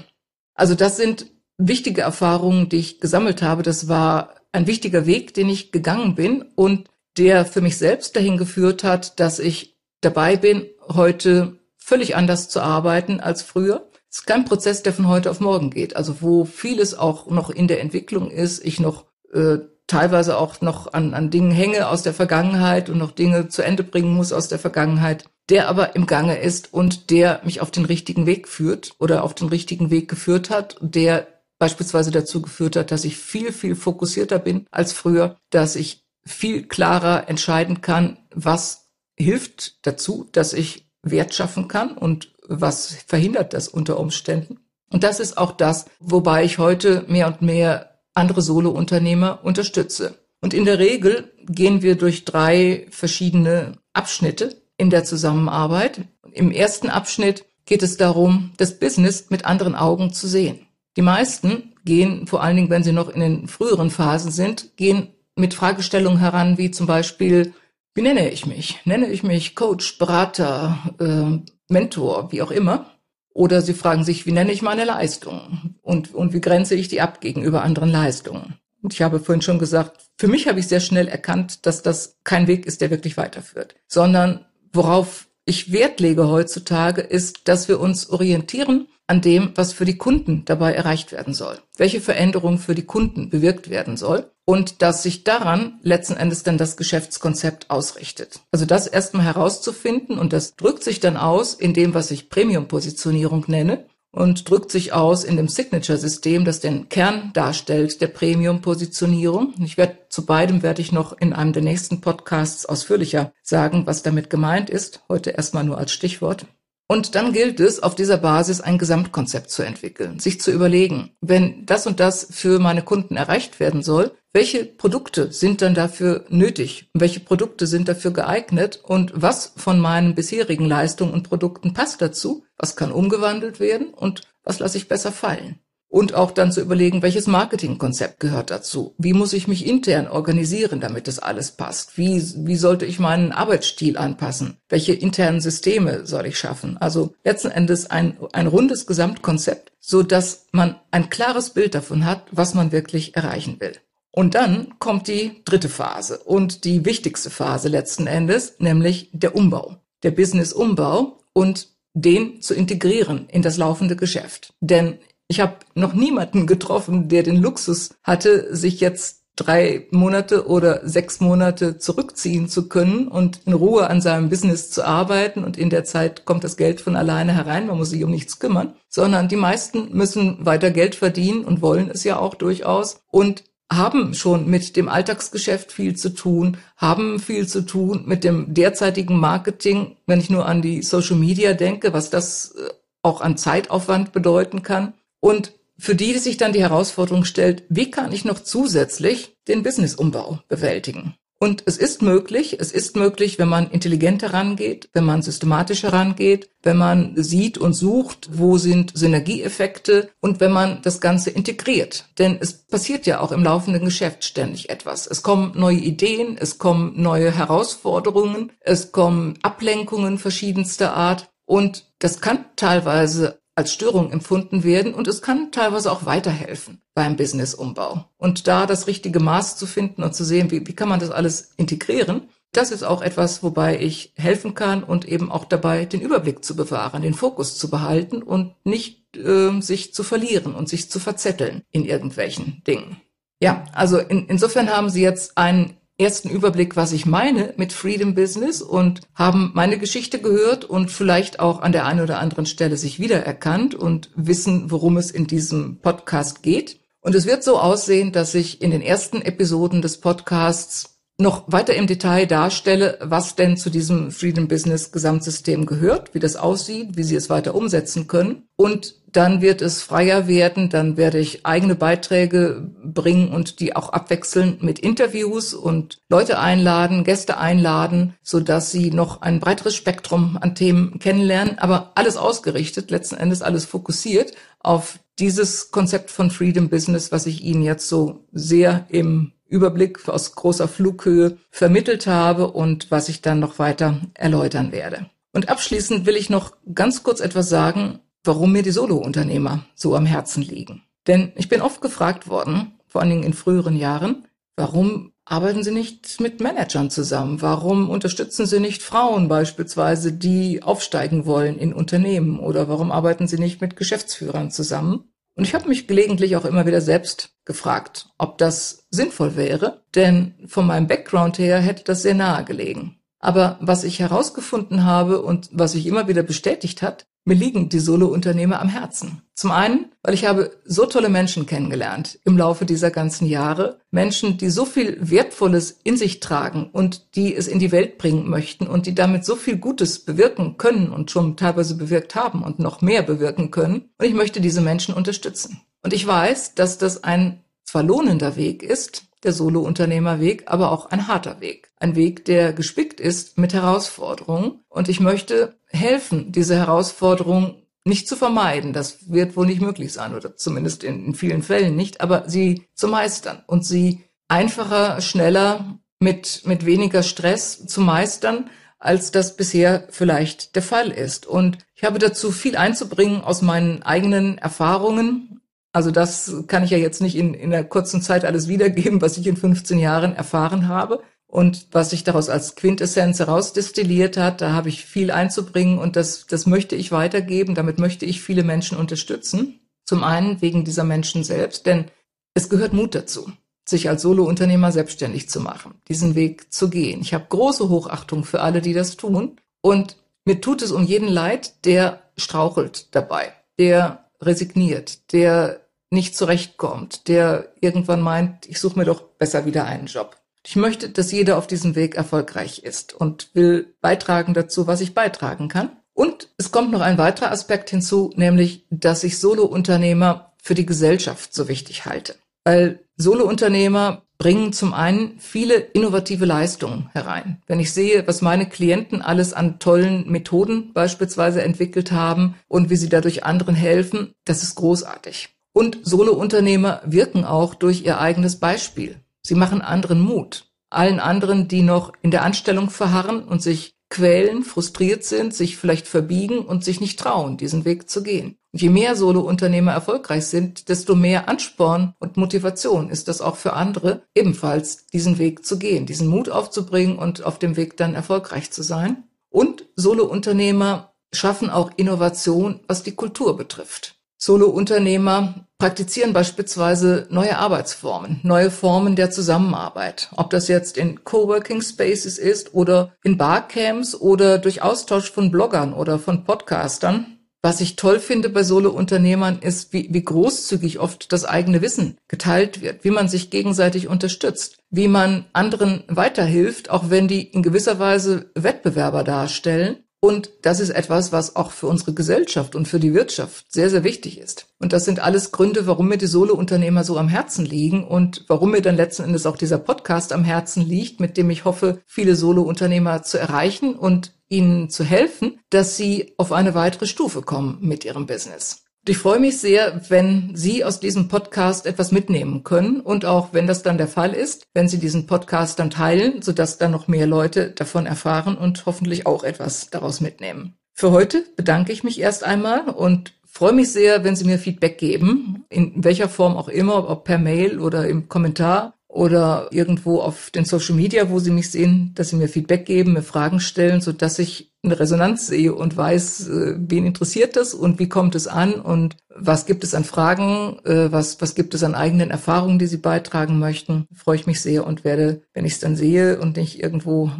Also 0.56 0.74
das 0.74 0.98
sind 0.98 1.35
wichtige 1.58 2.02
Erfahrungen, 2.02 2.70
die 2.70 2.78
ich 2.78 3.00
gesammelt 3.00 3.42
habe. 3.42 3.64
Das 3.64 3.88
war 3.88 4.36
ein 4.52 4.68
wichtiger 4.68 5.06
Weg, 5.06 5.34
den 5.34 5.50
ich 5.50 5.72
gegangen 5.72 6.16
bin 6.16 6.44
und 6.56 6.90
der 7.18 7.46
für 7.46 7.62
mich 7.62 7.78
selbst 7.78 8.16
dahin 8.16 8.38
geführt 8.38 8.84
hat, 8.84 9.20
dass 9.20 9.40
ich 9.40 9.78
dabei 10.02 10.36
bin, 10.36 10.66
heute 10.88 11.60
völlig 11.78 12.16
anders 12.16 12.50
zu 12.50 12.62
arbeiten 12.62 13.20
als 13.20 13.42
früher. 13.42 13.90
Es 14.10 14.20
ist 14.20 14.28
kein 14.28 14.46
Prozess, 14.46 14.84
der 14.84 14.94
von 14.94 15.08
heute 15.08 15.30
auf 15.30 15.40
morgen 15.40 15.70
geht. 15.70 15.96
Also 15.96 16.22
wo 16.22 16.46
vieles 16.46 16.98
auch 16.98 17.28
noch 17.28 17.50
in 17.50 17.68
der 17.68 17.82
Entwicklung 17.82 18.32
ist, 18.32 18.64
ich 18.66 18.80
noch 18.80 19.06
äh, 19.34 19.58
teilweise 19.88 20.38
auch 20.38 20.62
noch 20.62 20.94
an, 20.94 21.14
an 21.14 21.30
Dingen 21.30 21.52
hänge 21.52 21.90
aus 21.90 22.04
der 22.04 22.14
Vergangenheit 22.14 22.90
und 22.90 22.98
noch 22.98 23.12
Dinge 23.12 23.50
zu 23.50 23.62
Ende 23.62 23.84
bringen 23.84 24.14
muss 24.14 24.34
aus 24.34 24.48
der 24.48 24.60
Vergangenheit, 24.60 25.26
der 25.50 25.68
aber 25.68 25.96
im 25.96 26.06
Gange 26.06 26.40
ist 26.40 26.74
und 26.74 27.12
der 27.12 27.42
mich 27.44 27.62
auf 27.62 27.72
den 27.72 27.86
richtigen 27.86 28.26
Weg 28.26 28.48
führt 28.48 28.94
oder 29.00 29.24
auf 29.24 29.36
den 29.36 29.50
richtigen 29.50 29.92
Weg 29.92 30.10
geführt 30.10 30.50
hat, 30.50 30.78
der 30.82 31.28
beispielsweise 31.58 32.12
dazu 32.12 32.42
geführt 32.42 32.76
hat, 32.76 32.92
dass 32.92 33.06
ich 33.06 33.18
viel, 33.18 33.52
viel 33.52 33.76
fokussierter 33.76 34.40
bin 34.40 34.66
als 34.72 34.94
früher, 34.94 35.38
dass 35.50 35.76
ich 35.76 36.04
viel 36.26 36.68
klarer 36.68 37.30
entscheiden 37.30 37.82
kann, 37.82 38.18
was 38.34 38.90
hilft 39.18 39.86
dazu, 39.86 40.28
dass 40.32 40.54
ich 40.54 40.90
Wert 41.04 41.34
schaffen 41.34 41.68
kann 41.68 41.98
und 41.98 42.34
was 42.48 42.96
verhindert 43.08 43.54
das 43.54 43.68
unter 43.68 44.00
Umständen. 44.00 44.60
Und 44.92 45.04
das 45.04 45.20
ist 45.20 45.38
auch 45.38 45.52
das, 45.52 45.86
wobei 46.00 46.44
ich 46.44 46.58
heute 46.58 47.06
mehr 47.08 47.28
und 47.28 47.42
mehr 47.42 48.00
andere 48.14 48.42
Solo-Unternehmer 48.42 49.40
unterstütze. 49.44 50.20
Und 50.42 50.54
in 50.54 50.66
der 50.66 50.80
Regel 50.80 51.32
gehen 51.48 51.82
wir 51.82 51.96
durch 51.96 52.26
drei 52.26 52.88
verschiedene 52.90 53.74
Abschnitte 53.94 54.62
in 54.78 54.90
der 54.90 55.04
Zusammenarbeit. 55.04 56.02
Im 56.32 56.52
ersten 56.52 56.90
Abschnitt 56.90 57.46
geht 57.66 57.82
es 57.82 57.98
darum, 57.98 58.52
das 58.58 58.80
Business 58.80 59.30
mit 59.30 59.46
anderen 59.46 59.76
Augen 59.76 60.14
zu 60.14 60.28
sehen. 60.28 60.65
Die 60.98 61.02
meisten 61.02 61.74
gehen, 61.84 62.28
vor 62.28 62.42
allen 62.42 62.56
Dingen, 62.56 62.70
wenn 62.70 62.84
sie 62.84 62.94
noch 62.94 63.10
in 63.10 63.20
den 63.20 63.48
früheren 63.48 63.90
Phasen 63.90 64.32
sind, 64.32 64.78
gehen 64.78 65.10
mit 65.36 65.54
Fragestellungen 65.54 66.20
heran, 66.20 66.58
wie 66.58 66.72
zum 66.72 66.88
Beispiel, 66.88 67.54
wie 67.94 68.02
nenne 68.02 68.30
ich 68.30 68.46
mich? 68.46 68.80
Nenne 68.86 69.08
ich 69.08 69.24
mich 69.24 69.56
Coach, 69.56 69.98
Berater, 69.98 70.78
äh, 71.00 71.54
Mentor, 71.68 72.32
wie 72.32 72.42
auch 72.42 72.52
immer? 72.52 72.92
Oder 73.34 73.62
sie 73.62 73.74
fragen 73.74 74.06
sich, 74.06 74.26
wie 74.26 74.32
nenne 74.32 74.54
ich 74.54 74.62
meine 74.62 74.86
Leistung? 74.86 75.76
Und, 75.82 76.14
und 76.14 76.34
wie 76.34 76.42
grenze 76.42 76.76
ich 76.76 76.88
die 76.88 77.02
ab 77.02 77.20
gegenüber 77.20 77.64
anderen 77.64 77.90
Leistungen? 77.90 78.56
Und 78.82 78.94
ich 78.94 79.02
habe 79.02 79.20
vorhin 79.20 79.42
schon 79.42 79.60
gesagt, 79.60 80.06
für 80.18 80.28
mich 80.28 80.48
habe 80.48 80.60
ich 80.60 80.68
sehr 80.68 80.80
schnell 80.80 81.08
erkannt, 81.08 81.66
dass 81.66 81.82
das 81.82 82.20
kein 82.24 82.48
Weg 82.48 82.66
ist, 82.66 82.80
der 82.82 82.92
wirklich 82.92 83.18
weiterführt, 83.18 83.76
sondern 83.88 84.46
worauf 84.72 85.28
ich 85.46 85.72
Wert 85.72 86.00
lege 86.00 86.30
heutzutage, 86.30 87.02
ist, 87.02 87.48
dass 87.48 87.68
wir 87.68 87.80
uns 87.80 88.10
orientieren 88.10 88.88
an 89.08 89.22
dem, 89.22 89.52
was 89.56 89.74
für 89.74 89.86
die 89.86 89.98
Kunden 89.98 90.44
dabei 90.46 90.74
erreicht 90.74 91.12
werden 91.12 91.34
soll, 91.34 91.60
welche 91.78 92.02
Veränderung 92.02 92.58
für 92.58 92.76
die 92.76 92.86
Kunden 92.86 93.30
bewirkt 93.30 93.70
werden 93.70 93.98
soll 93.98 94.32
und 94.46 94.82
dass 94.82 95.04
sich 95.04 95.24
daran 95.24 95.80
letzten 95.82 96.16
Endes 96.18 96.44
dann 96.44 96.58
das 96.58 96.78
Geschäftskonzept 96.78 97.70
ausrichtet. 97.70 98.40
Also 98.52 98.66
das 98.66 98.88
erstmal 98.88 99.26
herauszufinden 99.26 100.18
und 100.18 100.34
das 100.34 100.56
drückt 100.56 100.84
sich 100.84 101.00
dann 101.00 101.18
aus 101.18 101.54
in 101.54 101.74
dem, 101.74 101.94
was 101.94 102.12
ich 102.12 102.30
Premium-Positionierung 102.30 103.46
nenne 103.48 103.86
und 104.12 104.50
drückt 104.50 104.72
sich 104.72 104.94
aus 104.94 105.24
in 105.24 105.36
dem 105.36 105.50
Signature-System, 105.50 106.46
das 106.46 106.62
den 106.62 106.88
Kern 106.90 107.32
darstellt 107.34 108.00
der 108.02 108.08
Premium-Positionierung. 108.08 109.54
Ich 109.60 109.78
werde 109.78 109.98
zu 110.10 110.26
beidem 110.26 110.64
werde 110.64 110.82
ich 110.82 110.92
noch 110.92 111.18
in 111.20 111.34
einem 111.34 111.52
der 111.52 111.64
nächsten 111.64 112.00
Podcasts 112.00 112.66
ausführlicher 112.66 113.34
sagen, 113.44 113.86
was 113.86 114.04
damit 114.04 114.30
gemeint 114.30 114.70
ist. 114.70 115.02
Heute 115.10 115.32
erstmal 115.32 115.66
nur 115.66 115.78
als 115.78 115.92
Stichwort. 115.92 116.46
Und 116.88 117.16
dann 117.16 117.34
gilt 117.34 117.60
es, 117.60 117.82
auf 117.82 117.96
dieser 117.96 118.18
Basis 118.18 118.62
ein 118.62 118.78
Gesamtkonzept 118.78 119.50
zu 119.50 119.64
entwickeln, 119.64 120.20
sich 120.20 120.40
zu 120.40 120.52
überlegen, 120.52 121.16
wenn 121.20 121.66
das 121.66 121.88
und 121.88 122.00
das 122.00 122.28
für 122.30 122.60
meine 122.60 122.84
Kunden 122.84 123.16
erreicht 123.16 123.60
werden 123.60 123.82
soll, 123.82 124.12
welche 124.34 124.66
Produkte 124.66 125.32
sind 125.32 125.62
dann 125.62 125.74
dafür 125.74 126.26
nötig? 126.28 126.90
Welche 126.94 127.22
Produkte 127.22 127.68
sind 127.68 127.88
dafür 127.88 128.12
geeignet? 128.12 128.82
Und 128.84 129.14
was 129.16 129.54
von 129.56 129.80
meinen 129.80 130.14
bisherigen 130.14 130.66
Leistungen 130.66 131.14
und 131.14 131.30
Produkten 131.30 131.74
passt 131.74 132.02
dazu? 132.02 132.44
Was 132.58 132.76
kann 132.76 132.92
umgewandelt 132.92 133.62
werden? 133.62 133.94
Und 133.94 134.24
was 134.44 134.60
lasse 134.60 134.78
ich 134.78 134.90
besser 134.90 135.14
fallen? 135.14 135.62
Und 135.88 136.14
auch 136.14 136.32
dann 136.32 136.52
zu 136.52 136.62
überlegen, 136.62 137.02
welches 137.02 137.28
Marketingkonzept 137.28 138.20
gehört 138.20 138.52
dazu? 138.52 138.96
Wie 138.98 139.14
muss 139.14 139.34
ich 139.34 139.48
mich 139.48 139.66
intern 139.66 140.08
organisieren, 140.08 140.82
damit 140.82 141.08
das 141.08 141.20
alles 141.20 141.52
passt? 141.52 141.98
Wie, 141.98 142.22
wie 142.46 142.58
sollte 142.58 142.86
ich 142.86 143.00
meinen 143.00 143.32
Arbeitsstil 143.32 143.98
anpassen? 143.98 144.58
Welche 144.68 144.94
internen 144.94 145.40
Systeme 145.40 146.06
soll 146.06 146.26
ich 146.26 146.38
schaffen? 146.38 146.78
Also 146.78 147.14
letzten 147.24 147.50
Endes 147.50 147.90
ein, 147.90 148.18
ein 148.34 148.48
rundes 148.48 148.88
Gesamtkonzept, 148.88 149.72
so 149.80 150.04
dass 150.04 150.48
man 150.52 150.76
ein 150.92 151.10
klares 151.10 151.52
Bild 151.52 151.76
davon 151.76 152.06
hat, 152.06 152.24
was 152.32 152.56
man 152.56 152.72
wirklich 152.72 153.16
erreichen 153.16 153.60
will. 153.60 153.74
Und 154.12 154.34
dann 154.34 154.80
kommt 154.80 155.10
die 155.10 155.42
dritte 155.44 155.68
Phase 155.68 156.20
und 156.20 156.64
die 156.64 156.86
wichtigste 156.86 157.30
Phase 157.30 157.68
letzten 157.68 158.08
Endes, 158.08 158.56
nämlich 158.60 159.10
der 159.12 159.36
Umbau, 159.36 159.76
der 160.04 160.12
Business-Umbau 160.12 161.20
und 161.34 161.70
den 161.94 162.42
zu 162.42 162.54
integrieren 162.54 163.28
in 163.30 163.42
das 163.42 163.58
laufende 163.58 163.98
Geschäft. 163.98 164.54
Denn 164.62 165.00
ich 165.28 165.40
habe 165.40 165.58
noch 165.74 165.94
niemanden 165.94 166.48
getroffen, 166.48 167.10
der 167.10 167.24
den 167.24 167.42
Luxus 167.42 167.92
hatte, 168.04 168.56
sich 168.56 168.80
jetzt 168.80 169.24
drei 169.36 169.88
Monate 169.92 170.48
oder 170.48 170.88
sechs 170.88 171.20
Monate 171.20 171.78
zurückziehen 171.78 172.48
zu 172.48 172.70
können 172.70 173.08
und 173.08 173.42
in 173.46 173.54
Ruhe 173.54 173.90
an 173.90 174.02
seinem 174.02 174.30
Business 174.30 174.70
zu 174.72 174.86
arbeiten. 174.86 175.44
Und 175.44 175.58
in 175.58 175.70
der 175.70 175.84
Zeit 175.84 176.26
kommt 176.26 176.44
das 176.44 176.58
Geld 176.58 176.80
von 176.80 176.96
alleine 176.96 177.34
herein, 177.34 177.68
man 177.68 177.78
muss 177.78 177.90
sich 177.90 178.04
um 178.04 178.12
nichts 178.12 178.40
kümmern, 178.40 178.76
sondern 178.88 179.28
die 179.28 179.36
meisten 179.36 179.90
müssen 179.92 180.46
weiter 180.46 180.72
Geld 180.72 180.96
verdienen 180.96 181.44
und 181.44 181.62
wollen 181.62 181.90
es 181.90 182.04
ja 182.04 182.18
auch 182.18 182.36
durchaus. 182.36 183.02
Und 183.12 183.44
haben 183.72 184.14
schon 184.14 184.48
mit 184.48 184.76
dem 184.76 184.88
Alltagsgeschäft 184.88 185.72
viel 185.72 185.96
zu 185.96 186.14
tun, 186.14 186.58
haben 186.78 187.20
viel 187.20 187.48
zu 187.48 187.66
tun 187.66 188.04
mit 188.06 188.24
dem 188.24 188.54
derzeitigen 188.54 189.20
Marketing, 189.20 189.98
wenn 190.06 190.20
ich 190.20 190.30
nur 190.30 190.46
an 190.46 190.62
die 190.62 190.84
Social 190.84 191.16
Media 191.16 191.54
denke, 191.54 191.92
was 191.92 192.12
das 192.12 192.52
äh, 192.52 192.70
auch 193.02 193.22
an 193.22 193.38
Zeitaufwand 193.38 194.12
bedeuten 194.12 194.62
kann. 194.62 194.94
Und 195.20 195.54
für 195.78 195.96
die, 195.96 196.18
sich 196.18 196.38
dann 196.38 196.54
die 196.54 196.62
Herausforderung 196.62 197.26
stellt, 197.26 197.64
wie 197.70 197.92
kann 197.92 198.12
ich 198.12 198.26
noch 198.26 198.40
zusätzlich 198.40 199.38
den 199.48 199.64
Businessumbau 199.64 200.40
bewältigen? 200.48 201.16
Und 201.38 201.64
es 201.66 201.78
ist 201.78 202.02
möglich, 202.02 202.58
es 202.62 202.72
ist 202.72 202.96
möglich, 202.96 203.38
wenn 203.38 203.50
man 203.50 203.70
intelligent 203.70 204.24
herangeht, 204.24 204.90
wenn 204.94 205.04
man 205.04 205.22
systematisch 205.22 205.84
herangeht, 205.84 206.50
wenn 206.64 206.78
man 206.78 207.14
sieht 207.22 207.58
und 207.58 207.74
sucht, 207.74 208.30
wo 208.32 208.58
sind 208.58 208.98
Synergieeffekte 208.98 210.10
und 210.22 210.40
wenn 210.40 210.54
man 210.54 210.82
das 210.82 211.02
Ganze 211.02 211.32
integriert. 211.32 212.06
Denn 212.18 212.38
es 212.40 212.54
passiert 212.54 213.06
ja 213.06 213.20
auch 213.20 213.34
im 213.34 213.44
laufenden 213.44 213.84
Geschäft 213.84 214.24
ständig 214.24 214.70
etwas. 214.70 215.08
Es 215.08 215.24
kommen 215.24 215.52
neue 215.56 215.78
Ideen, 215.78 216.38
es 216.40 216.58
kommen 216.58 216.94
neue 217.02 217.32
Herausforderungen, 217.32 218.54
es 218.62 218.94
kommen 218.94 219.38
Ablenkungen 219.42 220.18
verschiedenster 220.18 220.96
Art 220.96 221.30
und 221.46 221.92
das 222.00 222.22
kann 222.22 222.46
teilweise 222.56 223.42
als 223.56 223.74
Störung 223.74 224.12
empfunden 224.12 224.64
werden 224.64 224.94
und 224.94 225.08
es 225.08 225.22
kann 225.22 225.52
teilweise 225.52 225.92
auch 225.92 226.06
weiterhelfen 226.06 226.82
beim 226.94 227.16
Businessumbau. 227.16 228.06
Und 228.18 228.48
da 228.48 228.66
das 228.66 228.88
richtige 228.88 229.22
Maß 229.22 229.56
zu 229.56 229.66
finden 229.66 230.04
und 230.04 230.14
zu 230.14 230.26
sehen, 230.26 230.52
wie, 230.52 230.68
wie 230.68 230.74
kann 230.74 230.90
man 230.90 231.00
das 231.00 231.10
alles 231.10 231.54
integrieren, 231.56 232.30
das 232.52 232.72
ist 232.72 232.84
auch 232.84 233.02
etwas, 233.02 233.44
wobei 233.44 233.80
ich 233.80 234.14
helfen 234.16 234.56
kann 234.56 234.84
und 234.84 235.06
eben 235.06 235.32
auch 235.32 235.46
dabei, 235.46 235.86
den 235.86 236.02
Überblick 236.02 236.44
zu 236.44 236.56
bewahren, 236.56 237.02
den 237.02 237.14
Fokus 237.14 237.58
zu 237.58 237.70
behalten 237.70 238.24
und 238.24 238.54
nicht 238.64 239.18
äh, 239.18 239.60
sich 239.62 239.94
zu 239.94 240.04
verlieren 240.04 240.56
und 240.56 240.70
sich 240.70 240.90
zu 240.90 241.00
verzetteln 241.00 241.64
in 241.72 241.86
irgendwelchen 241.86 242.62
Dingen. 242.66 242.98
Ja, 243.42 243.66
also 243.74 243.98
in, 243.98 244.28
insofern 244.28 244.70
haben 244.70 244.90
Sie 244.90 245.02
jetzt 245.02 245.38
einen 245.38 245.78
ersten 245.98 246.30
Überblick, 246.30 246.76
was 246.76 246.92
ich 246.92 247.06
meine 247.06 247.54
mit 247.58 247.72
Freedom 247.72 248.16
Business 248.16 248.62
und 248.62 249.02
haben 249.14 249.52
meine 249.54 249.78
Geschichte 249.78 250.20
gehört 250.20 250.66
und 250.66 250.92
vielleicht 250.92 251.40
auch 251.40 251.62
an 251.62 251.72
der 251.72 251.86
einen 251.86 252.02
oder 252.02 252.20
anderen 252.20 252.46
Stelle 252.46 252.78
sich 252.78 253.00
wiedererkannt 253.00 253.76
und 253.76 254.12
wissen, 254.16 254.72
worum 254.72 254.98
es 254.98 255.12
in 255.12 255.28
diesem 255.28 255.80
Podcast 255.80 256.44
geht. 256.44 256.80
Und 257.00 257.16
es 257.16 257.26
wird 257.26 257.44
so 257.44 257.60
aussehen, 257.60 258.12
dass 258.12 258.34
ich 258.34 258.62
in 258.62 258.72
den 258.72 258.82
ersten 258.82 259.22
Episoden 259.22 259.82
des 259.82 260.02
Podcasts 260.02 260.95
noch 261.18 261.44
weiter 261.48 261.74
im 261.76 261.88
Detail 261.88 262.26
darstelle, 262.26 262.98
was 263.02 263.36
denn 263.36 263.56
zu 263.56 263.70
diesem 263.70 264.12
Freedom 264.12 264.48
Business 264.48 264.92
Gesamtsystem 264.92 265.66
gehört, 265.66 266.14
wie 266.14 266.20
das 266.20 266.36
aussieht, 266.36 266.98
wie 266.98 267.04
Sie 267.04 267.16
es 267.16 267.30
weiter 267.30 267.56
umsetzen 267.56 268.08
können. 268.08 268.44
Und 268.58 268.96
dann 269.14 269.42
wird 269.42 269.62
es 269.62 269.82
freier 269.82 270.28
werden, 270.28 270.70
dann 270.70 270.98
werde 270.98 271.20
ich 271.20 271.46
eigene 271.46 271.76
Beiträge 271.76 272.70
bringen 272.84 273.30
und 273.30 273.62
die 273.62 273.74
auch 273.74 273.90
abwechseln 273.90 274.58
mit 274.60 274.80
Interviews 274.80 275.54
und 275.54 276.00
Leute 276.10 276.38
einladen, 276.38 277.06
Gäste 277.06 277.38
einladen, 277.38 278.16
so 278.22 278.42
dass 278.42 278.72
Sie 278.72 278.92
noch 278.92 279.22
ein 279.22 279.40
breiteres 279.40 279.76
Spektrum 279.76 280.38
an 280.42 280.54
Themen 280.54 281.00
kennenlernen, 281.00 281.58
aber 281.60 281.94
alles 281.96 282.18
ausgerichtet, 282.18 282.92
letzten 282.92 283.16
Endes 283.16 283.42
alles 283.42 283.64
fokussiert 283.64 284.34
auf 284.60 285.00
dieses 285.18 285.72
Konzept 285.72 286.12
von 286.12 286.30
Freedom 286.30 286.68
Business, 286.68 287.14
was 287.14 287.26
ich 287.26 287.42
Ihnen 287.42 287.62
jetzt 287.62 287.88
so 287.88 288.26
sehr 288.34 288.86
im 288.90 289.32
Überblick 289.48 290.08
aus 290.10 290.34
großer 290.34 290.68
Flughöhe 290.68 291.38
vermittelt 291.52 292.08
habe 292.08 292.52
und 292.52 292.92
was 292.92 293.10
ich 293.10 293.22
dann 293.22 293.40
noch 293.40 293.60
weiter 293.60 294.02
erläutern 294.14 294.72
werde. 294.72 295.10
Und 295.34 295.50
abschließend 295.50 296.06
will 296.06 296.16
ich 296.16 296.30
noch 296.30 296.54
ganz 296.74 297.04
kurz 297.04 297.20
etwas 297.20 297.50
sagen, 297.50 298.00
warum 298.24 298.52
mir 298.52 298.64
die 298.64 298.72
Solo-Unternehmer 298.72 299.66
so 299.76 299.96
am 299.96 300.06
Herzen 300.06 300.42
liegen. 300.42 300.84
Denn 301.08 301.32
ich 301.36 301.50
bin 301.50 301.62
oft 301.62 301.82
gefragt 301.82 302.28
worden, 302.28 302.80
vor 302.88 303.02
allen 303.02 303.12
Dingen 303.12 303.24
in 303.24 303.34
früheren 303.34 303.76
Jahren, 303.76 304.26
warum 304.56 305.12
arbeiten 305.26 305.64
Sie 305.64 305.72
nicht 305.72 306.22
mit 306.22 306.40
Managern 306.40 306.90
zusammen? 306.90 307.42
Warum 307.42 307.90
unterstützen 307.90 308.46
Sie 308.46 308.60
nicht 308.60 308.82
Frauen 308.82 309.28
beispielsweise, 309.28 310.14
die 310.14 310.64
aufsteigen 310.64 311.26
wollen 311.26 311.58
in 311.58 311.74
Unternehmen? 311.74 312.40
Oder 312.40 312.70
warum 312.70 312.92
arbeiten 312.92 313.28
Sie 313.28 313.40
nicht 313.40 313.60
mit 313.60 313.76
Geschäftsführern 313.76 314.52
zusammen? 314.52 315.12
Und 315.36 315.44
ich 315.44 315.54
habe 315.54 315.68
mich 315.68 315.88
gelegentlich 315.88 316.36
auch 316.36 316.46
immer 316.46 316.66
wieder 316.66 316.82
selbst 316.82 317.36
gefragt, 317.44 318.10
ob 318.18 318.38
das 318.38 318.88
sinnvoll 318.90 319.36
wäre, 319.36 319.84
denn 319.94 320.36
von 320.48 320.66
meinem 320.66 320.88
Background 320.88 321.38
her 321.38 321.60
hätte 321.60 321.84
das 321.84 322.02
sehr 322.02 322.14
nahe 322.14 322.46
gelegen. 322.46 323.00
Aber 323.26 323.58
was 323.60 323.84
ich 323.84 323.98
herausgefunden 323.98 324.84
habe 324.84 325.24
und 325.24 325.50
was 325.52 325.72
sich 325.72 325.88
immer 325.88 326.08
wieder 326.08 326.22
bestätigt 326.22 326.84
hat, 326.84 327.08
mir 327.24 327.34
liegen 327.34 327.70
die 327.70 327.80
Solo-Unternehmer 327.80 328.62
am 328.62 328.70
Herzen. 328.70 329.24
Zum 329.34 329.50
einen, 329.50 329.88
weil 330.04 330.14
ich 330.14 330.28
habe 330.28 330.52
so 330.64 330.86
tolle 330.86 331.10
Menschen 331.10 331.48
kennengelernt 331.48 332.20
im 332.24 332.38
Laufe 332.38 332.66
dieser 332.66 332.92
ganzen 332.92 333.26
Jahre. 333.26 333.80
Menschen, 333.90 334.38
die 334.38 334.52
so 334.52 334.64
viel 334.64 335.00
Wertvolles 335.02 335.80
in 335.84 335.98
sich 335.98 336.20
tragen 336.20 336.70
und 336.72 337.16
die 337.16 337.34
es 337.34 337.48
in 337.48 337.58
die 337.58 337.72
Welt 337.72 337.98
bringen 337.98 338.30
möchten 338.30 338.68
und 338.68 338.86
die 338.86 338.94
damit 338.94 339.26
so 339.26 339.36
viel 339.36 339.58
Gutes 339.58 340.06
bewirken 340.06 340.58
können 340.58 340.92
und 340.92 341.10
schon 341.10 341.36
teilweise 341.36 341.76
bewirkt 341.78 342.14
haben 342.14 342.44
und 342.44 342.60
noch 342.60 342.84
mehr 342.84 343.02
bewirken 343.02 343.50
können. 343.50 343.90
Und 343.98 344.06
ich 344.06 344.14
möchte 344.14 344.40
diese 344.40 344.62
Menschen 344.62 344.94
unterstützen. 344.94 345.62
Und 345.82 345.94
ich 345.94 346.06
weiß, 346.06 346.54
dass 346.54 346.78
das 346.78 347.04
ein 347.04 347.44
zwar 347.64 347.82
lohnender 347.82 348.36
Weg 348.36 348.62
ist, 348.62 349.02
der 349.26 349.34
Solo-Unternehmerweg, 349.34 350.44
aber 350.46 350.72
auch 350.72 350.86
ein 350.92 351.08
harter 351.08 351.42
Weg. 351.42 351.72
Ein 351.78 351.96
Weg, 351.96 352.26
der 352.26 352.54
gespickt 352.54 353.00
ist 353.00 353.38
mit 353.38 353.54
Herausforderungen. 353.54 354.64
Und 354.70 354.88
ich 354.88 355.00
möchte 355.00 355.58
helfen, 355.68 356.32
diese 356.32 356.56
Herausforderungen 356.56 357.64
nicht 357.84 358.08
zu 358.08 358.16
vermeiden. 358.16 358.74
Das 358.74 359.12
wird 359.12 359.36
wohl 359.36 359.46
nicht 359.46 359.62
möglich 359.62 359.94
sein 359.94 360.16
oder 360.16 360.36
zumindest 360.36 360.84
in, 360.84 361.06
in 361.06 361.16
vielen 361.16 361.44
Fällen 361.44 361.76
nicht, 361.76 362.02
aber 362.02 362.28
sie 362.28 362.68
zu 362.74 362.88
meistern 362.88 363.44
und 363.48 363.66
sie 363.66 364.06
einfacher, 364.28 365.02
schneller, 365.02 365.80
mit, 366.00 366.42
mit 366.46 366.66
weniger 366.66 367.04
Stress 367.04 367.66
zu 367.66 367.82
meistern, 367.82 368.50
als 368.80 369.12
das 369.12 369.38
bisher 369.38 369.88
vielleicht 369.90 370.56
der 370.56 370.62
Fall 370.62 370.92
ist. 370.92 371.26
Und 371.26 371.58
ich 371.74 371.84
habe 371.84 372.00
dazu 372.00 372.32
viel 372.32 372.58
einzubringen 372.58 373.22
aus 373.22 373.42
meinen 373.42 373.84
eigenen 373.84 374.38
Erfahrungen. 374.38 375.42
Also 375.76 375.92
das 375.92 376.34
kann 376.48 376.64
ich 376.64 376.70
ja 376.70 376.78
jetzt 376.78 377.02
nicht 377.02 377.18
in, 377.18 377.34
in 377.34 377.54
einer 377.54 377.66
kurzen 377.66 378.02
Zeit 378.02 378.24
alles 378.24 378.48
wiedergeben, 378.48 379.02
was 379.02 379.18
ich 379.18 379.28
in 379.28 379.36
15 379.36 379.78
Jahren 379.78 380.16
erfahren 380.16 380.70
habe 380.70 381.04
und 381.28 381.68
was 381.74 381.90
sich 381.90 382.06
daraus 382.06 382.30
als 382.30 382.56
Quintessenz 382.56 383.20
herausdestilliert 383.20 384.16
hat. 384.16 384.40
Da 384.40 384.54
habe 384.54 384.70
ich 384.70 384.86
viel 384.86 385.12
einzubringen 385.12 385.78
und 385.78 385.98
das, 385.98 386.28
das 386.28 386.46
möchte 386.46 386.78
ich 386.78 386.94
weitergeben. 386.94 387.56
Damit 387.56 387.78
möchte 387.78 388.06
ich 388.06 388.22
viele 388.22 388.46
Menschen 388.46 388.78
unterstützen. 388.78 389.60
Zum 389.84 390.06
einen 390.06 390.42
wegen 390.42 390.64
dieser 390.64 390.86
Menschen 390.86 391.26
selbst, 391.26 391.66
denn 391.66 391.92
es 392.34 392.48
gehört 392.48 392.72
Mut 392.72 392.96
dazu 392.96 393.30
sich 393.68 393.90
als 393.90 394.04
Solounternehmer 394.04 394.72
selbstständig 394.72 395.28
zu 395.28 395.42
machen, 395.42 395.74
diesen 395.90 396.16
Weg 396.16 396.54
zu 396.54 396.70
gehen. 396.70 397.02
Ich 397.02 397.14
habe 397.14 397.26
große 397.28 397.68
Hochachtung 397.68 398.24
für 398.24 398.42
alle, 398.42 398.62
die 398.62 398.74
das 398.74 398.96
tun. 398.96 399.42
Und 399.62 399.98
mir 400.24 400.40
tut 400.40 400.62
es 400.62 400.72
um 400.72 400.84
jeden 400.84 401.10
leid, 401.10 401.66
der 401.66 402.04
strauchelt 402.16 402.96
dabei, 402.96 403.34
der 403.58 404.06
resigniert, 404.22 405.12
der 405.12 405.65
nicht 405.96 406.16
zurechtkommt, 406.16 407.08
der 407.08 407.54
irgendwann 407.60 408.02
meint, 408.02 408.46
ich 408.46 408.60
suche 408.60 408.78
mir 408.78 408.86
doch 408.86 409.02
besser 409.02 409.46
wieder 409.46 409.66
einen 409.66 409.88
Job. 409.88 410.18
Ich 410.46 410.56
möchte, 410.56 410.90
dass 410.90 411.12
jeder 411.12 411.40
auf 411.40 411.48
diesem 411.48 411.76
Weg 411.76 411.96
erfolgreich 411.96 412.60
ist 412.60 412.94
und 412.94 413.32
will 413.34 413.74
beitragen 413.82 414.36
dazu, 414.36 414.68
was 414.68 414.82
ich 414.82 414.94
beitragen 414.94 415.48
kann. 415.48 415.72
Und 415.96 416.30
es 416.38 416.52
kommt 416.52 416.72
noch 416.72 416.82
ein 416.82 417.00
weiterer 417.00 417.32
Aspekt 417.32 417.72
hinzu, 417.72 418.12
nämlich, 418.16 418.66
dass 418.70 419.04
ich 419.04 419.18
Solounternehmer 419.18 420.34
für 420.44 420.54
die 420.54 420.66
Gesellschaft 420.68 421.34
so 421.34 421.48
wichtig 421.48 421.86
halte. 421.86 422.16
Weil 422.44 422.82
Solounternehmer 422.98 424.04
bringen 424.18 424.54
zum 424.54 424.74
einen 424.74 425.20
viele 425.20 425.56
innovative 425.56 426.26
Leistungen 426.26 426.90
herein. 426.94 427.42
Wenn 427.48 427.60
ich 427.60 427.74
sehe, 427.74 428.08
was 428.08 428.22
meine 428.22 428.48
Klienten 428.48 429.02
alles 429.02 429.34
an 429.34 429.60
tollen 429.60 430.10
Methoden 430.10 430.74
beispielsweise 430.74 431.42
entwickelt 431.42 431.92
haben 431.92 432.36
und 432.48 432.70
wie 432.70 432.78
sie 432.78 432.90
dadurch 432.90 433.24
anderen 433.24 433.56
helfen, 433.56 434.14
das 434.26 434.44
ist 434.44 434.56
großartig. 434.56 435.35
Und 435.56 435.80
Solounternehmer 435.84 436.82
wirken 436.86 437.24
auch 437.24 437.56
durch 437.56 437.86
ihr 437.86 438.02
eigenes 438.02 438.42
Beispiel. 438.42 439.00
Sie 439.26 439.36
machen 439.36 439.62
anderen 439.62 440.02
Mut. 440.02 440.52
Allen 440.70 441.00
anderen, 441.00 441.48
die 441.48 441.62
noch 441.62 441.94
in 442.02 442.12
der 442.12 442.24
Anstellung 442.24 442.70
verharren 442.70 443.24
und 443.24 443.42
sich 443.42 443.74
quälen, 443.90 444.44
frustriert 444.44 445.06
sind, 445.06 445.34
sich 445.34 445.56
vielleicht 445.56 445.88
verbiegen 445.88 446.40
und 446.40 446.66
sich 446.66 446.82
nicht 446.82 447.00
trauen, 447.00 447.38
diesen 447.38 447.64
Weg 447.64 447.90
zu 447.90 448.04
gehen. 448.04 448.38
Und 448.52 448.62
je 448.62 448.68
mehr 448.68 448.98
Solo-Unternehmer 448.98 449.72
erfolgreich 449.72 450.26
sind, 450.26 450.68
desto 450.68 450.94
mehr 450.94 451.30
Ansporn 451.30 451.94
und 452.00 452.18
Motivation 452.18 452.90
ist 452.90 453.08
das 453.08 453.22
auch 453.22 453.38
für 453.38 453.54
andere, 453.54 454.02
ebenfalls 454.14 454.88
diesen 454.88 455.20
Weg 455.20 455.46
zu 455.46 455.58
gehen, 455.58 455.86
diesen 455.86 456.10
Mut 456.10 456.28
aufzubringen 456.28 456.98
und 456.98 457.24
auf 457.24 457.40
dem 457.40 457.56
Weg 457.56 457.78
dann 457.78 457.96
erfolgreich 457.96 458.52
zu 458.52 458.62
sein. 458.62 459.06
Und 459.30 459.70
Solo-Unternehmer 459.78 460.94
schaffen 461.14 461.50
auch 461.50 461.72
Innovation, 461.78 462.60
was 462.68 462.84
die 462.84 462.96
Kultur 462.96 463.38
betrifft. 463.38 463.96
Solo-Unternehmer 464.18 465.45
praktizieren 465.58 466.14
beispielsweise 466.14 467.08
neue 467.10 467.38
Arbeitsformen, 467.38 468.20
neue 468.24 468.52
Formen 468.52 468.96
der 468.96 469.12
Zusammenarbeit. 469.12 470.10
Ob 470.16 470.30
das 470.30 470.48
jetzt 470.48 470.78
in 470.78 471.04
Coworking 471.04 471.62
Spaces 471.62 472.18
ist 472.18 472.54
oder 472.54 472.94
in 473.04 473.18
Barcamps 473.18 473.96
oder 473.96 474.38
durch 474.38 474.62
Austausch 474.62 475.12
von 475.12 475.32
Bloggern 475.32 475.74
oder 475.74 475.98
von 476.00 476.24
Podcastern. 476.26 477.08
Was 477.42 477.62
ich 477.62 477.76
toll 477.76 478.00
finde 478.00 478.30
bei 478.30 478.42
Solo-Unternehmern 478.42 479.38
ist, 479.40 479.72
wie, 479.72 479.88
wie 479.92 480.04
großzügig 480.04 480.80
oft 480.80 481.14
das 481.14 481.26
eigene 481.26 481.62
Wissen 481.62 481.96
geteilt 482.08 482.62
wird, 482.62 482.84
wie 482.84 482.90
man 482.90 483.08
sich 483.08 483.30
gegenseitig 483.30 483.88
unterstützt, 483.88 484.58
wie 484.72 484.88
man 484.88 485.26
anderen 485.32 485.84
weiterhilft, 485.88 486.72
auch 486.72 486.90
wenn 486.90 487.08
die 487.08 487.22
in 487.22 487.44
gewisser 487.44 487.78
Weise 487.78 488.32
Wettbewerber 488.34 489.04
darstellen 489.04 489.85
und 490.06 490.30
das 490.44 490.60
ist 490.60 490.70
etwas, 490.70 491.12
was 491.12 491.36
auch 491.36 491.50
für 491.50 491.66
unsere 491.66 491.96
Gesellschaft 491.96 492.54
und 492.54 492.68
für 492.68 492.80
die 492.80 492.94
Wirtschaft 492.94 493.52
sehr, 493.52 493.72
sehr 493.72 493.84
wichtig 493.84 494.20
ist. 494.20 494.46
Und 494.60 494.72
das 494.72 494.86
sind 494.86 495.00
alles 495.00 495.32
Gründe, 495.32 495.66
warum 495.66 495.88
mir 495.88 495.98
die 495.98 496.06
Solo-Unternehmer 496.06 496.84
so 496.84 497.00
am 497.00 497.08
Herzen 497.08 497.44
liegen 497.44 497.84
und 497.84 498.24
warum 498.28 498.52
mir 498.52 498.62
dann 498.62 498.76
letzten 498.76 499.02
Endes 499.02 499.26
auch 499.26 499.36
dieser 499.36 499.58
Podcast 499.58 500.14
am 500.14 500.24
Herzen 500.24 500.64
liegt, 500.64 501.00
mit 501.00 501.18
dem 501.18 501.32
ich 501.32 501.44
hoffe, 501.44 501.82
viele 501.88 502.16
Solo-Unternehmer 502.16 503.02
zu 503.02 503.18
erreichen 503.18 503.74
und 503.74 504.14
ihnen 504.30 504.70
zu 504.70 504.84
helfen, 504.84 505.40
dass 505.50 505.76
sie 505.76 506.14
auf 506.18 506.32
eine 506.32 506.54
weitere 506.54 506.86
Stufe 506.86 507.24
kommen 507.24 507.58
mit 507.62 507.84
ihrem 507.84 508.06
Business. 508.06 508.65
Ich 508.88 509.00
freue 509.00 509.20
mich 509.20 509.40
sehr, 509.40 509.82
wenn 509.90 510.36
Sie 510.36 510.64
aus 510.64 510.80
diesem 510.80 511.08
Podcast 511.08 511.66
etwas 511.66 511.92
mitnehmen 511.92 512.44
können 512.44 512.82
und 512.82 513.04
auch 513.04 513.30
wenn 513.32 513.48
das 513.48 513.64
dann 513.64 513.80
der 513.80 513.88
Fall 513.88 514.14
ist, 514.14 514.46
wenn 514.54 514.68
Sie 514.68 514.78
diesen 514.78 515.08
Podcast 515.08 515.58
dann 515.58 515.72
teilen, 515.72 516.22
sodass 516.22 516.60
dann 516.60 516.70
noch 516.70 516.88
mehr 516.88 517.08
Leute 517.08 517.50
davon 517.50 517.88
erfahren 517.88 518.38
und 518.38 518.68
hoffentlich 518.68 519.08
auch 519.08 519.24
etwas 519.24 519.72
daraus 519.72 520.02
mitnehmen. 520.02 520.54
Für 520.72 520.92
heute 520.92 521.26
bedanke 521.36 521.72
ich 521.72 521.84
mich 521.84 522.00
erst 522.00 522.24
einmal 522.24 522.70
und 522.70 523.14
freue 523.26 523.54
mich 523.54 523.72
sehr, 523.72 524.04
wenn 524.04 524.16
Sie 524.16 524.26
mir 524.26 524.38
Feedback 524.38 524.78
geben, 524.78 525.46
in 525.50 525.84
welcher 525.84 526.08
Form 526.08 526.38
auch 526.38 526.48
immer, 526.48 526.88
ob 526.88 527.06
per 527.06 527.18
Mail 527.18 527.60
oder 527.60 527.88
im 527.88 528.08
Kommentar 528.08 528.75
oder 528.96 529.50
irgendwo 529.52 530.00
auf 530.00 530.30
den 530.30 530.46
Social 530.46 530.74
Media, 530.74 531.10
wo 531.10 531.20
Sie 531.20 531.30
mich 531.30 531.52
sehen, 531.52 531.92
dass 531.96 532.10
Sie 532.10 532.16
mir 532.16 532.30
Feedback 532.30 532.66
geben, 532.66 532.94
mir 532.94 533.02
Fragen 533.02 533.42
stellen, 533.42 533.82
so 533.82 533.92
dass 533.92 534.20
ich 534.20 534.54
eine 534.64 534.80
Resonanz 534.80 535.28
sehe 535.28 535.54
und 535.54 535.76
weiß, 535.76 536.30
äh, 536.30 536.56
wen 536.58 536.86
interessiert 536.86 537.36
das 537.36 537.54
und 537.54 537.78
wie 537.78 537.90
kommt 537.90 538.16
es 538.16 538.26
an 538.28 538.54
und 538.54 538.96
was 539.14 539.46
gibt 539.46 539.66
es 539.66 539.76
an 539.76 539.84
Fragen, 539.84 540.60
äh, 540.64 540.94
was, 540.94 541.20
was 541.20 541.36
gibt 541.36 541.54
es 541.54 541.64
an 541.64 541.76
eigenen 541.76 542.10
Erfahrungen, 542.10 542.58
die 542.58 542.68
Sie 542.68 542.78
beitragen 542.78 543.38
möchten. 543.38 543.86
Freue 543.94 544.16
ich 544.16 544.28
mich 544.28 544.40
sehr 544.40 544.66
und 544.66 544.86
werde, 544.86 545.24
wenn 545.34 545.44
ich 545.44 545.54
es 545.54 545.60
dann 545.60 545.76
sehe 545.76 546.18
und 546.18 546.38
nicht 546.38 546.64
irgendwo 546.64 547.12